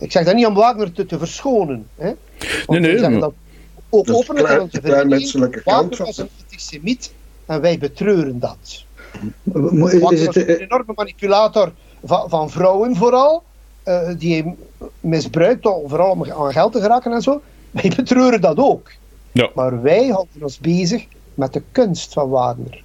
[0.00, 1.86] Ik zeg dat niet om Wagner te, te verschonen.
[1.96, 2.12] Hè?
[2.66, 3.32] Want Nee, nee, dat
[3.88, 7.12] ook is openlijk klein- te kant Wagner van was een antisemiet
[7.46, 8.84] en wij betreuren dat.
[9.42, 11.72] Wagner is was het, een eh, enorme manipulator
[12.04, 13.42] van, van vrouwen vooral,
[13.82, 14.54] eh, die hij
[15.00, 17.42] misbruikt om vooral om aan geld te geraken en zo.
[17.70, 18.90] Wij betreuren dat ook.
[19.32, 19.50] Ja.
[19.54, 22.83] Maar wij houden ons bezig met de kunst van Wagner.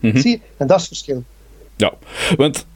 [0.00, 0.18] Mhm.
[0.18, 0.40] Zie je?
[0.56, 1.22] En dat is het verschil.
[1.76, 1.92] Ja,
[2.36, 2.66] want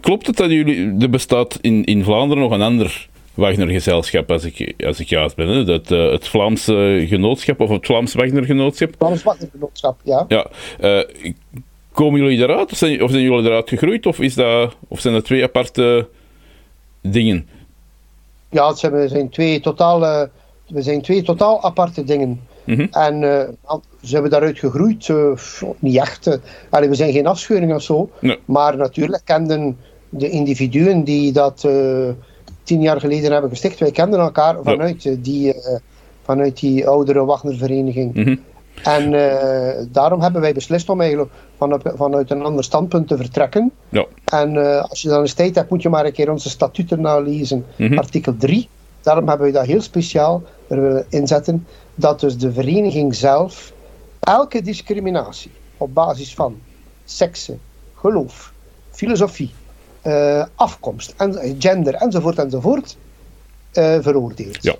[0.00, 4.74] klopt het dat jullie, er bestaat in, in Vlaanderen nog een ander Wagner-gezelschap, als ik,
[4.86, 5.64] als ik juist ben, hè?
[5.64, 8.94] Dat, eh, het Vlaamse genootschap of het Vlaams Wagner-genootschap.
[8.98, 10.24] Vlaams Wagnergenootschap, ja.
[10.28, 10.46] Ja,
[10.80, 11.00] eh,
[11.92, 15.14] komen jullie daaruit of zijn, of zijn jullie eruit gegroeid of, is dat, of zijn
[15.14, 16.08] dat twee aparte
[17.00, 17.48] dingen?
[18.50, 20.28] Ja, het zijn, we, zijn twee totaal, eh,
[20.68, 22.40] we zijn twee totaal aparte dingen.
[22.64, 22.86] Mhm.
[22.90, 25.32] En eh, ze hebben daaruit gegroeid, eh,
[25.78, 26.26] niet echt.
[26.26, 26.34] eh.
[26.70, 28.10] Allee, we zijn geen afscheuring of zo.
[28.18, 28.38] Nee.
[28.44, 29.76] Maar natuurlijk kenden
[30.08, 31.68] de individuen die dat
[32.62, 35.54] tien jaar geleden hebben gesticht, wij kenden elkaar vanuit, die,
[36.22, 38.14] vanuit die oudere Wagnervereniging.
[38.14, 38.36] Mhm.
[38.82, 39.10] En
[39.92, 43.72] daarom hebben wij beslist om eigenlijk vanuit, vanuit een ander standpunt te vertrekken.
[43.88, 44.06] Ja.
[44.24, 44.56] En
[44.88, 47.64] als je dan eens tijd hebt, moet je maar een keer onze statuten nalezen.
[47.76, 47.98] Mhm.
[47.98, 48.68] Artikel 3.
[49.02, 51.66] Daarom hebben we dat heel speciaal er willen inzetten.
[51.94, 53.72] Dat dus de vereniging zelf
[54.20, 56.60] elke discriminatie op basis van
[57.04, 57.56] sekse,
[57.94, 58.52] geloof,
[58.90, 59.50] filosofie,
[60.02, 62.96] eh, afkomst, en, gender enzovoort enzovoort
[63.72, 64.62] eh, veroordeelt.
[64.62, 64.74] Ja.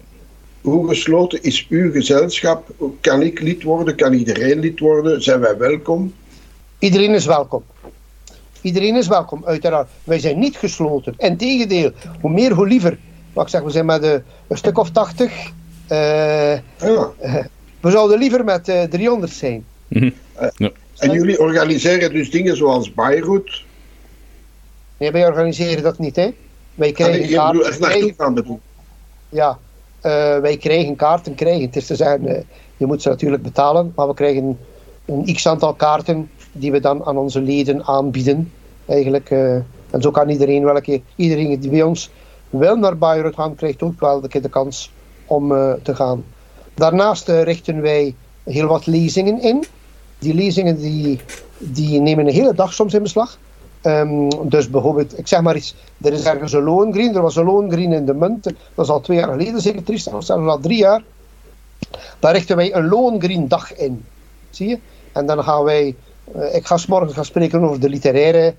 [0.61, 2.69] Hoe gesloten is uw gezelschap?
[3.01, 3.97] Kan ik lid worden?
[3.97, 5.23] Kan iedereen lid worden?
[5.23, 6.15] Zijn wij welkom?
[6.79, 7.63] Iedereen is welkom.
[8.61, 9.89] Iedereen is welkom, uiteraard.
[10.05, 11.15] Wij zijn niet gesloten.
[11.17, 12.99] Integendeel, hoe meer, hoe liever.
[13.33, 14.13] Wat ik zeg, we zijn met eh,
[14.49, 15.51] een stuk of tachtig.
[15.87, 17.11] Eh, Ja.
[17.81, 19.65] we zouden liever met eh 300 zijn.
[19.89, 20.11] Mhm.
[20.57, 20.71] Ja.
[20.99, 23.63] En jullie organiseren dus dingen zoals Beirut?
[24.97, 26.31] Nee, wij organiseren dat niet, hè.
[26.75, 27.81] Wij Kan krijgen bedoel, kaarten.
[27.81, 28.61] krijgen- bedoel.
[29.29, 29.59] Ja,
[30.01, 31.63] eh, wij krijgen kaarten, krijgen.
[31.67, 32.43] Het is te zeggen, eh,
[32.77, 34.59] je moet ze natuurlijk betalen, maar we krijgen
[35.05, 38.53] een x-aantal kaarten die we dan aan onze leden aanbieden.
[38.87, 39.55] Eigenlijk, eh,
[39.91, 42.11] en zo kan iedereen welke, iedereen die bij ons
[42.53, 44.93] wil naar Bayreuth gaan, krijgt ook wel de, kans
[45.27, 46.25] om eh, te gaan.
[46.75, 49.65] Daarnaast eh, richten wij heel wat lezingen in.
[50.19, 51.21] Die lezingen die,
[51.59, 53.39] die nemen een hele dag soms in beslag.
[53.81, 57.45] Ehm, dus bijvoorbeeld, ik zeg maar iets, er is ergens een Lohengrin, er was een
[57.45, 60.79] Lohengrin in de munt, dat is al twee jaar geleden zeker, of zelfs al drie
[60.79, 61.03] jaar.
[62.19, 64.05] Daar richten wij een Lohengrin dag in,
[64.51, 64.79] zie je?
[65.13, 65.95] En dan gaan wij,
[66.35, 68.55] eh, ik ga 's morgens gaan spreken over de literaire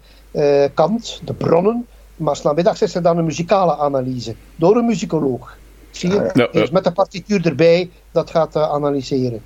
[0.74, 5.58] kant, de bronnen, maar 's namiddags is er dan een muzikale analyse, door een muzikoloog.
[5.92, 6.16] Zie je?
[6.16, 6.48] Ja, ja.
[6.52, 9.42] Dus met de partituur erbij, dat gaat eh, analyseren.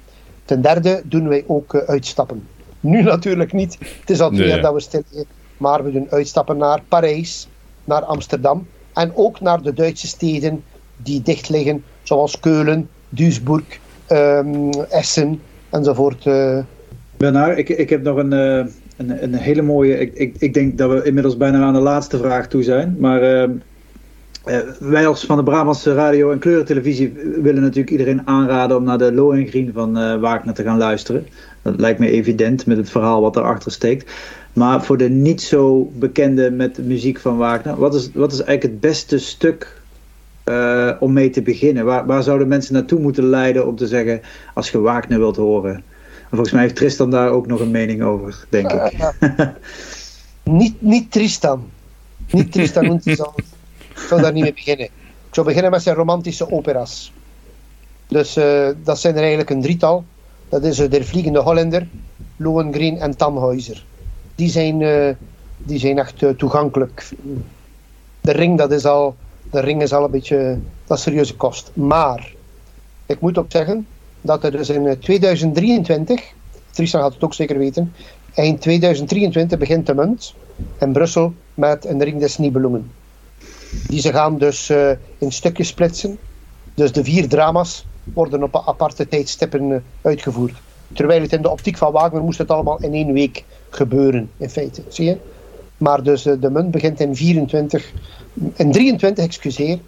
[0.46, 2.48] Ten derde doen wij ook eh, uitstappen.
[2.80, 4.62] Nu natuurlijk niet, het is al twee jaar ja.
[4.64, 5.28] dat we stil liggen.
[5.58, 7.48] Maar we doen uitstappen naar Parijs,
[7.84, 10.64] naar Amsterdam en ook naar de Duitse steden
[10.98, 16.26] die dicht liggen, zoals Keulen, Duisburg, ehm, Essen enzovoort.
[16.26, 16.60] eh.
[17.18, 18.66] Bernard, ik, ik heb nog een, eh,
[18.98, 20.00] een, een hele mooie.
[20.00, 22.96] Ik, ik, ik denk dat we inmiddels bijna aan de laatste vraag toe zijn.
[23.00, 23.50] Maar eh,
[24.48, 28.98] eh, wij als van de Brabantse radio en kleurentelevisie willen natuurlijk iedereen aanraden om naar
[28.98, 31.28] de Lohengrin van eh, Wagner te gaan luisteren.
[31.62, 34.12] Dat lijkt me evident met het verhaal wat erachter steekt.
[34.54, 38.74] Maar voor de niet zo bekende met muziek van Wagner, wat is, wat is eigenlijk
[38.74, 39.82] het beste stuk
[40.44, 41.86] eh, om mee te beginnen?
[41.86, 44.22] Waar, waar zouden mensen naartoe moeten leiden om te zeggen,
[44.54, 45.84] als je Wagner wilt horen?
[46.30, 49.12] En volgens mij heeft Tristan daar ook nog een mening over, denk ik.
[50.60, 51.70] niet, niet Tristan.
[52.32, 53.44] Niet Tristan Isolde.
[53.90, 54.86] Ik zou daar niet mee beginnen.
[54.86, 57.14] Ik zou beginnen met zijn romantische operas.
[58.08, 60.06] Dus eh, dat zijn er eigenlijk een drietal.
[60.50, 61.88] Dat is uh, de Vliegende Hollander,
[62.36, 63.78] Lohengrin en Tannhäuser.
[64.36, 65.10] Die zijn, uh,
[65.58, 67.10] die zijn echt toegankelijk.
[68.22, 69.16] De ring, dat is al,
[69.52, 71.72] de ring is al een beetje dat serieuze kost.
[71.74, 72.34] Maar
[73.06, 73.88] ik moet ook zeggen
[74.22, 76.22] dat er dus in 2023,
[76.72, 77.94] Tristan gaat het ook zeker weten,
[78.34, 80.34] eind 2023 begint de munt
[80.80, 82.92] in Brussel met een ring des Nibelungen.
[83.88, 84.70] Die ze gaan dus
[85.18, 86.18] in stukjes splitsen.
[86.74, 90.54] Dus de vier drama's worden op aparte tijdstippen eh, uitgevoerd.
[90.94, 94.50] Terwijl het in de optiek van Wagner moest het allemaal in één week gebeuren, in
[94.50, 94.82] feite.
[94.88, 95.18] Zie je?
[95.78, 97.92] Maar dus eh, de munt begint in 24,
[98.54, 99.80] in 23, excuseer,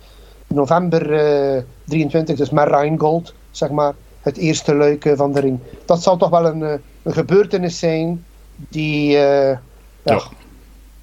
[0.47, 1.11] november
[1.55, 5.59] uh, 23, dus met Rheingold, zeg maar, het eerste luik van de ring.
[5.85, 6.61] Dat zal toch wel een,
[7.03, 9.57] een gebeurtenis zijn die, uh,
[10.03, 10.21] ja,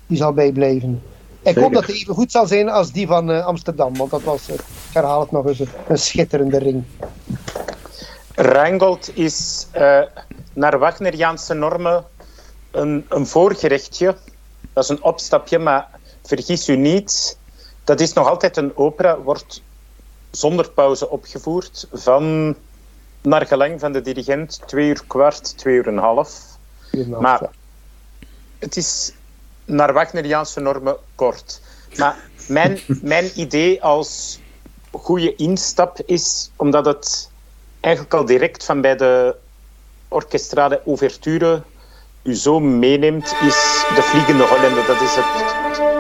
[0.07, 1.03] die zal bijblijven.
[1.43, 4.23] Ik hoop dat het even goed zal zijn als die van uh, Amsterdam, want dat
[4.23, 4.61] was, ik
[4.93, 6.85] herhaal het nog eens, een schitterende ring.
[8.35, 10.03] Rheingold is uh,
[10.53, 12.05] naar Wagneriaanse normen
[12.71, 14.17] een, een voorgerechtje.
[14.73, 15.89] Dat is een opstapje, maar
[16.23, 17.39] vergis u niet,
[17.85, 19.63] dat is nog altijd een opera, wordt
[20.31, 22.55] zonder pauze opgevoerd, van
[23.27, 26.59] naar gelang van de dirigent twee uur kwart, twee uur en een half.
[27.21, 27.41] Maar
[28.59, 29.13] het is
[29.65, 31.61] naar Wagneriaanse normen kort.
[31.97, 32.17] Maar
[32.49, 32.81] mijn,
[33.15, 34.41] mijn idee als
[34.91, 37.31] goede instap is, omdat het
[37.81, 39.37] eigenlijk al direct van bij de
[40.09, 41.63] orkestrale ouverture
[42.23, 44.87] u zo meeneemt, is de Vliegende Hollander.
[44.87, 45.96] Dat is het,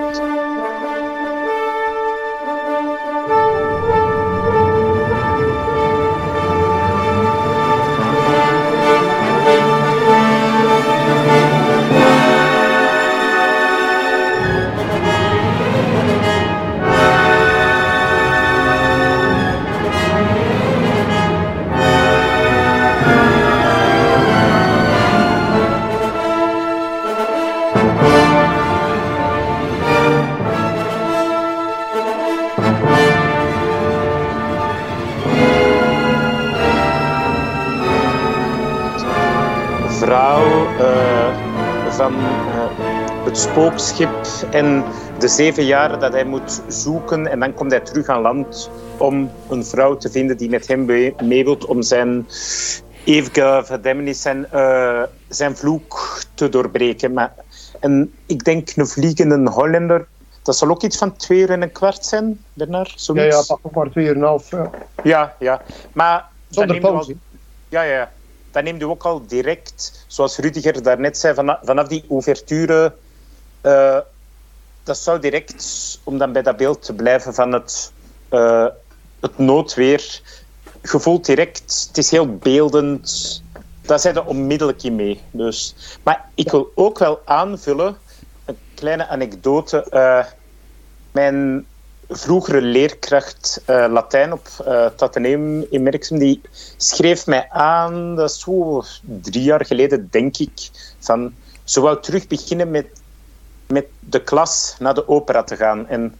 [43.57, 44.85] spookschip en
[45.19, 47.27] de zeven jaar dat hij moet zoeken.
[47.27, 50.85] En dan komt hij terug aan land om een vrouw te vinden die met hem
[51.23, 52.27] mee wilt om zijn
[53.05, 57.12] eeuwige verdemmenis en uh, zijn vloek te doorbreken.
[57.12, 57.33] Maar,
[57.81, 60.07] en ik denk een vliegende Hollander,
[60.42, 62.92] dat zal ook iets van twee uur en een kwart zijn, Bernard?
[62.97, 63.25] Zoiets?
[63.25, 64.51] Ja, ja, pak maar twee uur en een half.
[64.51, 64.71] Ja,
[65.03, 65.35] ja.
[65.38, 65.62] ja.
[65.92, 67.11] Maar Zonder pauze.
[67.11, 67.19] Al,
[67.69, 68.12] ja, ja.
[68.51, 72.92] Dan neemt u ook al direct, zoals Rudiger daarnet zei, vanaf, vanaf die ouverture
[73.67, 73.99] uh,
[74.83, 77.93] dat zou direct, om dan bij dat beeld te blijven van het,
[78.31, 78.67] uh,
[79.21, 80.21] het noodweer,
[80.83, 83.43] gevoeld direct, het is heel beeldend.
[83.83, 85.21] Daar zijn er onmiddellijk in mee.
[85.31, 85.75] Dus.
[86.03, 87.97] Maar ik wil ook wel aanvullen,
[88.45, 89.87] een kleine anekdote.
[89.91, 90.25] Uh,
[91.13, 91.67] mijn
[92.09, 96.41] vroegere leerkracht Latijn op uh, het Atheneum in Merksem, die
[96.77, 102.27] schreef mij aan, dat is zo drie jaar geleden, denk ik, van ze wou terug
[102.27, 102.87] beginnen met
[103.67, 105.89] met de klas naar de opera te gaan.
[105.89, 106.15] En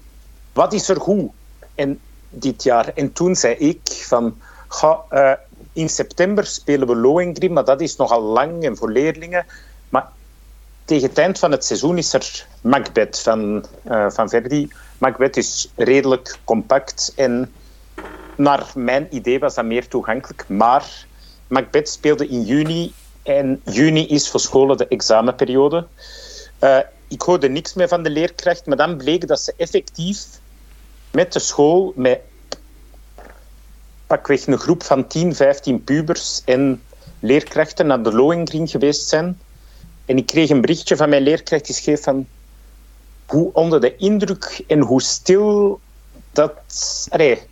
[0.53, 1.31] wat is er goed
[1.75, 2.93] in dit jaar?
[2.95, 4.37] En toen zei ik van,
[5.13, 5.33] uh,
[5.73, 9.47] in september spelen we Lohengrin, maar dat is nogal lang en voor leerlingen.
[9.89, 10.09] Maar
[10.85, 14.69] tegen het eind van het seizoen is er Macbeth van, uh, van Verdi.
[14.99, 17.53] Macbeth is redelijk compact en
[18.37, 20.45] naar mijn idee was dat meer toegankelijk.
[20.49, 21.07] Maar
[21.47, 22.93] Macbeth speelde in juni
[23.23, 25.87] en juni is voor scholen de examenperiode.
[26.61, 26.79] Uh,
[27.09, 30.25] ik hoorde niks meer van de leerkracht, maar dan bleek dat ze effectief
[31.11, 32.21] met de school, met
[34.07, 36.83] pakweg een groep van 10, 15 pubers en
[37.21, 39.39] leerkrachten naar de Lohengrin geweest zijn.
[40.05, 42.27] En ik kreeg een berichtje van mijn leerkracht die schreef van
[43.27, 45.81] hoe onder de indruk en hoe stil
[46.33, 46.53] dat...
[47.09, 47.43] Allee,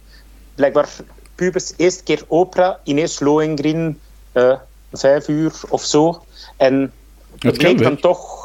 [0.54, 0.88] blijkbaar
[1.34, 4.00] pubers, eerste keer opera, ineens Lohengrin,
[4.32, 4.58] uh,
[4.92, 6.24] vijf uur of zo.
[6.56, 6.92] En
[7.38, 8.43] het bleek dan toch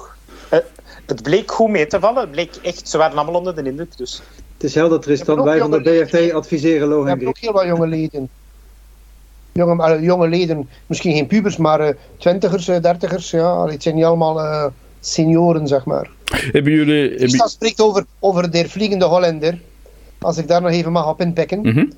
[1.10, 2.22] het bleek goed mee te vallen.
[2.22, 3.98] Het bleek echt, ze waren allemaal onder de indruk.
[3.98, 4.22] Dus.
[4.54, 5.44] Het is helder, Tristan.
[5.44, 7.04] Wij van de BFT adviseren Lohengrin.
[7.04, 8.30] We hebben ook heel wat jonge leden.
[9.52, 13.32] Jonge, uh, jonge leden, misschien geen pubers, maar uh, twintigers, uh, dertigers.
[13.32, 16.10] Ja, het zijn niet allemaal senioren, zeg maar.
[16.26, 17.16] Hebben jullie...
[17.16, 19.60] Tristan spreekt over, over de vliegende Hollander.
[20.20, 21.60] Als ik daar nog even mag op inpikken.
[21.62, 21.92] Mm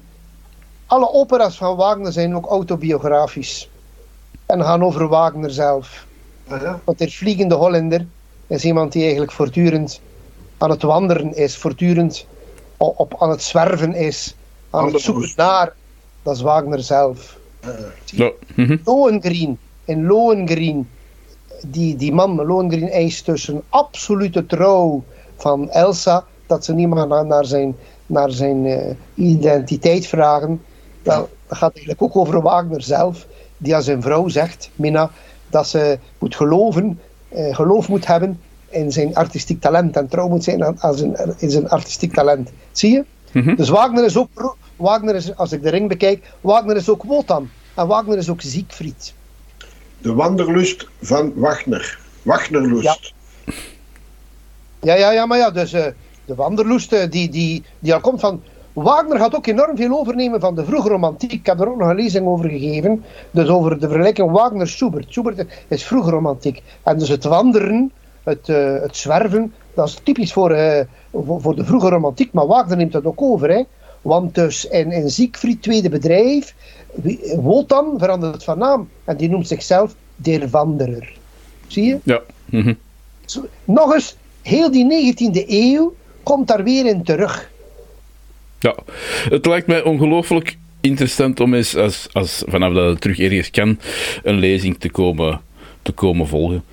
[0.86, 3.70] Alle operas van Wagner zijn ook autobiografisch.
[4.46, 6.06] En gaan over Wagner zelf.
[6.84, 8.06] Want de vliegende Hollander
[8.52, 10.02] is iemand die eigenlijk voortdurend
[10.58, 12.26] aan het wandelen is, voortdurend
[12.78, 14.36] op, aan het zwerven is,
[14.70, 15.74] aan het zoeken naar
[16.24, 17.38] Dat is Wagner zelf.
[18.06, 18.32] Ja.
[18.56, 18.78] mhm.
[18.86, 19.58] Lohengrin.
[19.86, 20.90] In Lohengrin.
[21.68, 25.04] Die, die man, Lohengrin, eist dus een absolute trouw
[25.38, 26.26] van Elsa.
[26.48, 27.76] Dat ze niet meer naar, naar zijn,
[28.06, 30.62] naar zijn eh, identiteit vragen.
[31.04, 33.28] Dat gaat eigenlijk ook over Wagner zelf.
[33.58, 35.12] Die aan zijn vrouw zegt, Mina,
[35.50, 39.96] dat ze moet geloven, eh, geloof moet hebben in zijn artistiek talent.
[39.96, 42.50] En trouw moet zijn aan, aan zijn, in zijn artistiek talent.
[42.72, 43.06] Zie je?
[43.32, 43.56] Mhm.
[43.56, 47.50] Dus Wagner is ook, Wagner is, als ik de ring bekijk, Wagner is ook Wotan.
[47.76, 49.14] En Wagner is ook Siegfried.
[49.98, 52.00] De wanderlust van Wagner.
[52.24, 53.14] Wagnerlust.
[54.82, 55.86] Ja, ja, ja, maar ja, dus eh,
[56.26, 58.44] de Wanderlust, eh, die, die, die al komt van...
[58.74, 61.32] Wagner gaat ook enorm veel overnemen van de vroege romantiek.
[61.32, 63.04] Ik heb er ook nog een lezing over gegeven.
[63.32, 65.06] Dus over de vergelijking Wagner-Schubert.
[65.10, 66.62] Schubert is vroege romantiek.
[66.84, 67.92] En dus het wandelen,
[68.24, 72.34] het, eh, het zwerven, dat is typisch voor, eh, voor, voor de vroege romantiek.
[72.34, 73.50] Maar Wagner neemt dat ook over.
[73.50, 73.64] Hè.
[74.02, 76.56] Want dus in, in Siegfried, tweede bedrijf,
[77.36, 78.90] Wotan verandert van naam.
[79.04, 81.18] En die noemt zichzelf Der Wanderer.
[81.68, 82.00] Zie je?
[82.04, 82.22] Ja.
[82.46, 82.74] mhm.
[83.64, 85.94] Nog eens, heel die 19e eeuw
[86.24, 87.52] komt daar weer in terug.
[88.62, 88.76] Ja,
[89.30, 93.80] het lijkt mij ongelooflijk interessant om eens, als, als, vanaf dat het terug ergens kan,
[94.24, 95.42] een lezing te komen,
[95.82, 96.64] te komen volgen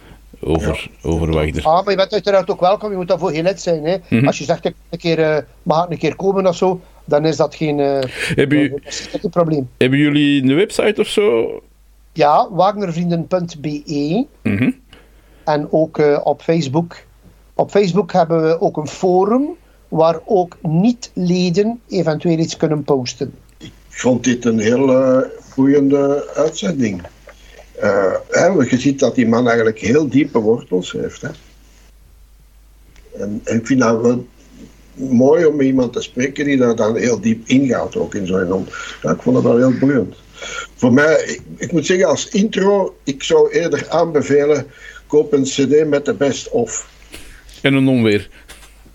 [0.40, 1.64] over, over Wagner.
[1.64, 3.84] Ah, maar je bent uiteraard ook welkom, je moet daarvoor geen lid zijn.
[3.84, 3.96] Hè.
[4.08, 4.26] Mhm.
[4.26, 7.24] Als je zegt, ik een keer, eh, mag ik een keer komen of zo, dan
[7.26, 7.98] is dat geen, eh,
[8.34, 9.68] Hebben, u- dat is geen probleem.
[9.78, 11.48] hebben jullie een website of zo?
[12.12, 14.70] Ja, wagnervrienden.be Mhm.
[15.44, 16.96] en ook eh, op Facebook.
[17.54, 19.46] Op Facebook hebben we ook een forum
[19.88, 23.34] waar ook niet-leden eventueel iets kunnen posten.
[23.58, 27.02] Ik vond dit een heel eh, boeiende uitzending.
[27.78, 31.22] Eh, hè, want je ziet dat die man eigenlijk heel diepe wortels heeft.
[31.22, 31.28] Hè.
[33.18, 34.26] En, en ik vind dat wel
[34.94, 38.52] mooi om met iemand te spreken die daar dan heel diep ingaat, ook in zo'n
[38.52, 38.66] om.
[39.02, 40.14] Ja, ik vond het wel heel boeiend.
[40.74, 44.66] Voor mij, ik, ik moet zeggen, als intro, ik zou eerder aanbevelen,
[45.06, 46.88] koop een cd met de best of.
[47.62, 48.28] En een onweer.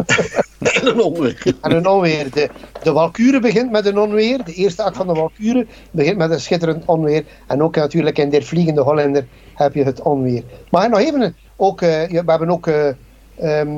[0.64, 1.56] En een onweer.
[1.62, 2.32] En een onweer.
[2.32, 2.50] De,
[2.84, 4.44] de Walkure begint met een onweer.
[4.44, 7.24] De eerste act van de Walkure begint met een schitterend onweer.
[7.48, 10.44] En ook natuurlijk in Der Vliegende Hollander heb je het onweer.
[10.70, 12.90] Maar nog even, ook, eh, we hebben ook eh
[13.38, 13.70] ehm,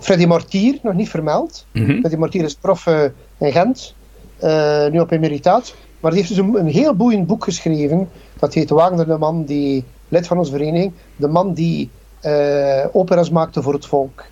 [0.00, 1.66] Freddy Mortier nog niet vermeld.
[1.72, 1.98] Mhm.
[1.98, 3.04] Freddy Mortier is prof eh,
[3.38, 3.94] in Gent,
[4.36, 5.74] eh, nu op emeritaat.
[6.00, 8.08] Maar die heeft dus een, een heel boeiend boek geschreven.
[8.38, 11.90] Dat heet Wagner de man die, lid van onze vereniging, de man die
[12.20, 14.24] eh, opera's maakte voor het volk.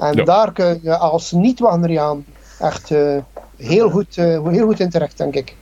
[0.00, 0.24] En Ja.
[0.24, 2.24] daar kun je als niet-Wagneriaan
[2.58, 3.16] echt eh,
[3.56, 5.56] heel, goed, eh, heel goed in terecht, denk ik.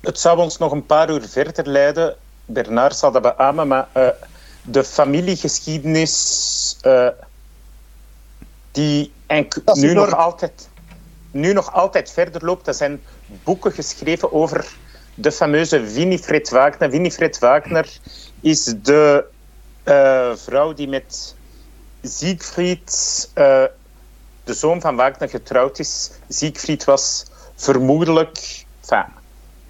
[0.00, 2.16] Het zou ons nog een paar uur verder leiden.
[2.44, 4.08] Bernard zal dat beamen, maar eh,
[4.62, 7.08] de familiegeschiedenis eh,
[8.72, 9.12] die
[9.72, 10.68] nu nog, altijd,
[11.30, 14.76] nu nog altijd verder loopt, dat zijn boeken geschreven over
[15.14, 16.90] de fameuze Winifred Wagner.
[16.90, 17.98] Winifred Wagner
[18.40, 19.24] is de
[19.82, 21.34] eh, vrouw die met
[22.02, 23.64] Siegfried, eh,
[24.44, 26.10] de zoon van Wagner, getrouwd is.
[26.28, 27.26] Siegfried was
[27.56, 28.64] vermoedelijk...
[28.80, 29.04] Enfin,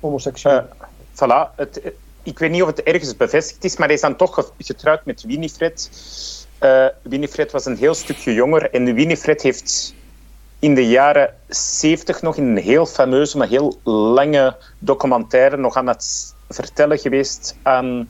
[0.00, 0.68] Homoseksueel.
[1.14, 1.90] voilà, het, eh,
[2.22, 5.04] ik weet niet of het ergens bevestigd is, maar hij is dan toch ge- getrouwd
[5.04, 5.90] met Winifred.
[6.58, 9.94] Eh, Winifred was een heel stukje jonger en Winifred heeft
[10.58, 15.86] in de jaren 70 nog in een heel fameuze, maar heel lange documentaire nog aan
[15.86, 18.08] het vertellen geweest aan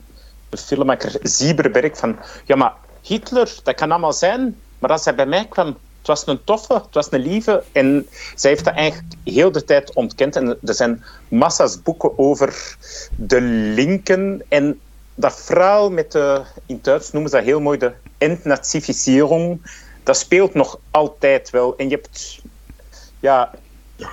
[0.48, 5.26] de filmmaker Zieberberg van ja, maar Hitler, dat kan allemaal zijn, maar als hij bij
[5.26, 7.62] mij kwam, het was een toffe, het was een lieve.
[7.72, 10.36] En zij heeft dat eigenlijk heel de tijd ontkend.
[10.36, 12.76] En er zijn massa's boeken over
[13.16, 13.40] de
[13.74, 14.80] linken en
[15.14, 19.60] dat verhaal met de, in het Duits noemen ze dat heel mooi, de entnazificering,
[20.02, 21.76] dat speelt nog altijd wel.
[21.76, 22.42] En je hebt,
[23.20, 23.54] ja,
[23.96, 24.08] Ja,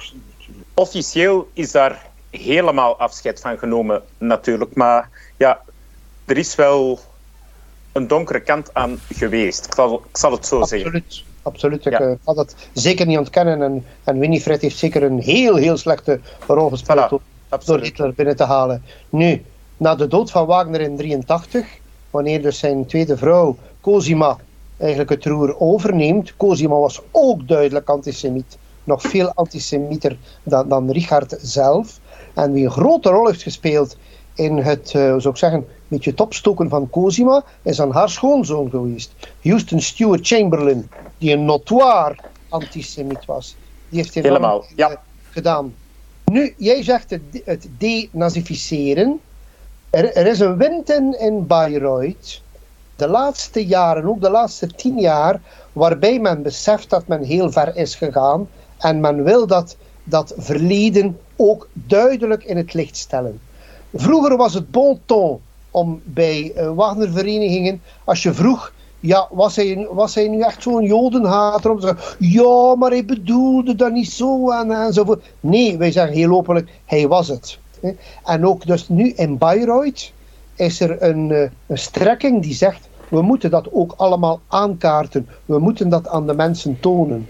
[0.73, 4.75] officieel is daar helemaal afscheid van genomen, natuurlijk.
[4.75, 5.61] Maar ja,
[6.25, 6.99] er is wel
[7.91, 9.65] een donkere kant aan geweest.
[9.65, 11.03] Ik zal, ik zal het zo zeggen.
[11.41, 11.85] Absoluut.
[11.85, 11.99] Ik Ja.
[11.99, 13.61] eh, dat zeker niet ontkennen.
[13.61, 17.79] En, en Winifred heeft zeker een heel, heel slechte rol gespeeld Voilà, door.
[17.79, 18.83] Hitler binnen te halen.
[19.09, 19.43] Nu,
[19.77, 21.67] na de dood van Wagner in 83,
[22.09, 24.37] wanneer dus zijn tweede vrouw, Cosima,
[24.77, 26.33] eigenlijk het roer overneemt.
[26.37, 28.57] Cosima was ook duidelijk antisemiet.
[28.83, 31.99] Nog veel antisemieter dan, dan Richard zelf.
[32.33, 33.97] En wie een grote rol heeft gespeeld
[34.33, 38.09] in het, eh, hoe zou ik zeggen, beetje het opstoken van Cosima, is dan haar
[38.09, 39.13] schoonzoon geweest.
[39.41, 42.15] Houston Stewart Chamberlain, die een notoire
[42.49, 43.55] antisemiet was.
[43.89, 44.89] Die heeft Helemaal, ja.
[44.89, 44.97] eh,
[45.29, 45.73] gedaan.
[46.25, 49.19] Nu, jij zegt het, het denazificeren.
[49.89, 52.41] Er, er is een wind in, in Bayreuth.
[52.95, 55.41] De laatste jaren, ook de laatste tien jaar,
[55.73, 58.49] waarbij men beseft dat men heel ver is gegaan.
[58.77, 63.39] En men wil dat dat verleden ook duidelijk in het licht stellen.
[63.93, 65.41] Vroeger was het bon ton
[65.71, 70.83] om bij uh, Wagner-verenigingen, als je vroeg, ja, was hij, was hij nu echt zo'n
[70.83, 71.71] jodenhater?
[71.71, 75.25] Om te zeggen, ja, maar hij bedoelde dat niet zo en, enzovoort.
[75.39, 77.59] Nee, wij zeggen heel openlijk, hij was het.
[78.25, 80.11] En ook dus nu in Bayreuth
[80.55, 85.27] is er een, eh, een strekking die zegt, we moeten dat ook allemaal aankaarten.
[85.45, 87.27] We moeten dat aan de mensen tonen.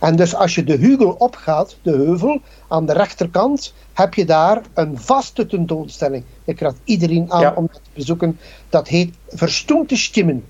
[0.00, 4.62] En dus als je de heuvel opgaat, de heuvel, aan de rechterkant, heb je daar
[4.74, 6.24] een vaste tentoonstelling.
[6.44, 8.38] Ik raad iedereen aan om dat te bezoeken.
[8.68, 10.44] Dat heet Verstoomde Stimmen.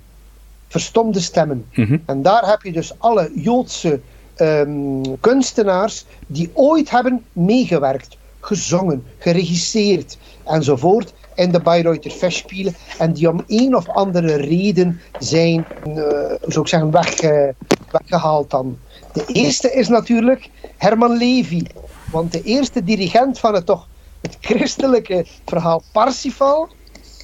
[0.70, 1.66] Verstomde stemmen.
[1.74, 1.98] Mhm.
[2.07, 4.01] En daar heb je dus alle Joodse
[4.34, 13.28] ehm, kunstenaars die ooit hebben meegewerkt, gezongen, geregisseerd enzovoort in de Bayreuther Festspielen en die
[13.28, 15.94] om een of andere reden zijn, uh,
[16.40, 17.48] zou ik zeggen, weg, uh,
[17.90, 18.78] weggehaald dan.
[19.12, 21.66] De eerste is natuurlijk Herman Levy,
[22.11, 23.88] want de eerste dirigent van het toch
[24.20, 26.68] het christelijke verhaal Parsifal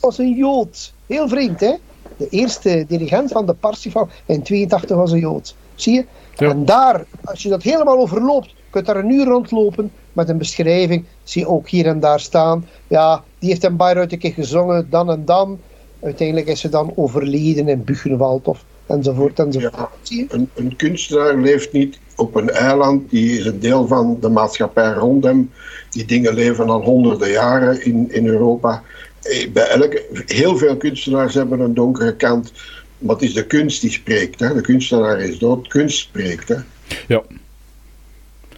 [0.00, 0.94] was een Jood.
[1.06, 1.74] Heel vreemd, hè?
[2.16, 5.56] De eerste dirigent van de Parsifal in 82 was een Jood.
[5.74, 6.06] Zie je?
[6.46, 11.06] En daar, als je dat helemaal overloopt, kunt daar een uur rondlopen met een beschrijving.
[11.22, 12.68] Zie je ook hier en daar staan.
[12.86, 15.60] Ja, die heeft in Bayreuth een keer gezongen, dan en dan.
[16.00, 19.74] Uiteindelijk is ze dan overleden in Buchenwald of enzovoort enzovoort.
[20.02, 24.28] Ja, een, een, kunstenaar leeft niet op een eiland, die is een deel van de
[24.28, 25.50] maatschappij rond hem.
[25.90, 28.82] Die dingen leven al honderden jaren in, in Europa.
[29.22, 32.52] Eh, bij elke, heel veel kunstenaars hebben een donkere kant,
[32.98, 34.40] maar het is de kunst die spreekt.
[34.40, 34.54] Hè.
[34.54, 36.48] De kunstenaar is dood, kunst spreekt.
[36.48, 36.56] Hè.
[37.08, 37.22] Ja.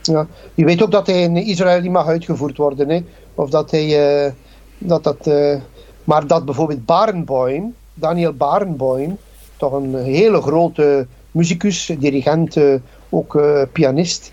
[0.03, 0.27] Ja.
[0.55, 2.89] Je weet ook dat hij in Israël niet mag uitgevoerd worden.
[2.89, 3.05] Hè?
[3.35, 4.25] Of dat hij.
[4.25, 4.33] Uh,
[4.79, 5.57] dat dat, uh,
[6.05, 9.19] maar dat bijvoorbeeld Barenboim, Daniel Barenboim,
[9.59, 12.75] toch een hele grote muzikus, dirigent, uh,
[13.09, 13.43] ook
[13.73, 14.33] pianist.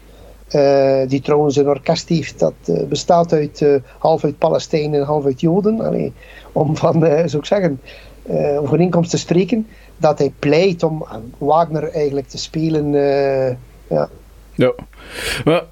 [1.08, 2.54] die trouwens een orkest heeft dat
[2.90, 3.66] bestaat uit
[3.98, 5.80] half uit Palestijnen en half uit Joden.
[5.80, 6.14] Allee,
[6.52, 7.82] om van, zou ik zeggen,
[8.60, 9.68] overeenkomst te spreken.
[9.98, 11.06] Dat hij pleit om
[11.38, 12.92] Wagner eigenlijk te spelen.
[13.88, 14.10] ja.
[14.56, 14.74] Ja,
[15.46, 15.64] maar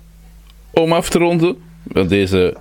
[0.73, 1.57] om af te ronden,
[2.07, 2.55] deze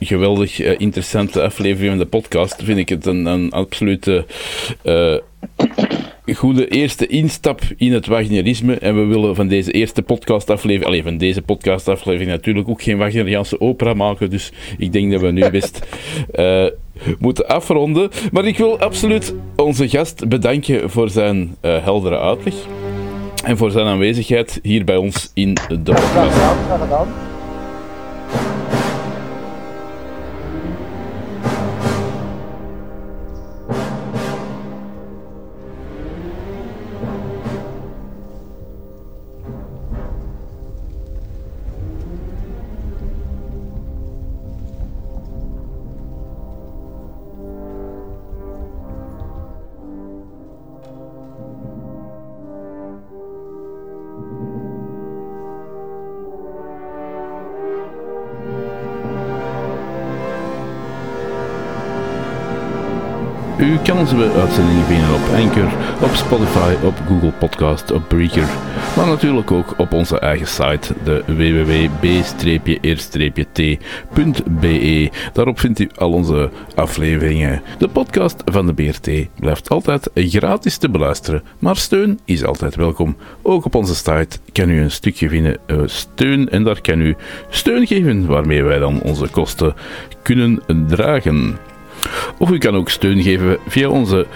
[0.00, 4.26] geweldig interessante aflevering van de podcast, vind ik het een, absolute
[6.26, 8.74] goede eerste instap in het Wagnerisme.
[8.74, 13.60] En we willen van deze eerste podcastaflevering, alleen van deze podcastaflevering natuurlijk ook geen Wagneriaanse
[13.60, 14.30] opera maken.
[14.30, 15.86] Dus ik denk dat we nu best
[16.34, 16.66] uh,
[17.18, 18.10] moeten afronden.
[18.32, 22.54] Maar ik wil absoluut onze gast bedanken voor zijn heldere uitleg.
[23.44, 27.31] En voor zijn aanwezigheid hier bij ons in de podcast.
[63.62, 68.48] U kan onze uitzendingen vinden op Anchor, op Spotify, op Google Podcast, op Breaker,
[68.96, 71.90] maar natuurlijk ook op onze eigen site, de www.b-r-t.be.
[75.32, 77.62] Daarop vindt u al onze afleveringen.
[77.78, 83.16] De podcast van de BRT blijft altijd gratis te beluisteren, maar steun is altijd welkom.
[83.42, 87.16] Ook op onze site kan u een stukje vinden uh, steun en daar kan u
[87.48, 89.74] steun geven waarmee wij dan onze kosten
[90.22, 91.58] kunnen dragen.
[92.38, 94.26] Of u kan ook steun geven via onze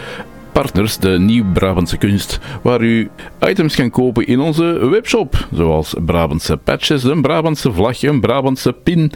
[0.62, 3.10] partners, de Nieuw-Brabantse Kunst, waar u
[3.40, 9.12] items kan kopen in onze webshop, zoals Brabantse patches, een Brabantse vlag, een Brabantse pin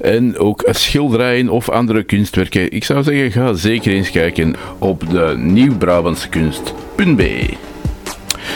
[0.00, 2.72] en ook schilderijen of andere kunstwerken.
[2.72, 7.48] Ik zou zeggen, ga zeker eens kijken op de Nieuw-Brabantse Kunst.be.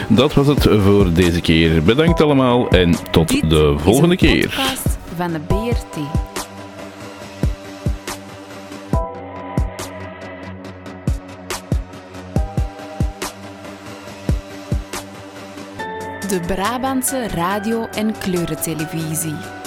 [0.08, 1.82] Dat was het voor deze keer.
[1.82, 4.54] Bedankt allemaal en tot de volgende keer.
[5.16, 6.33] van de BRT.
[16.28, 19.63] De Brabantse radio- en kleurentelevisie.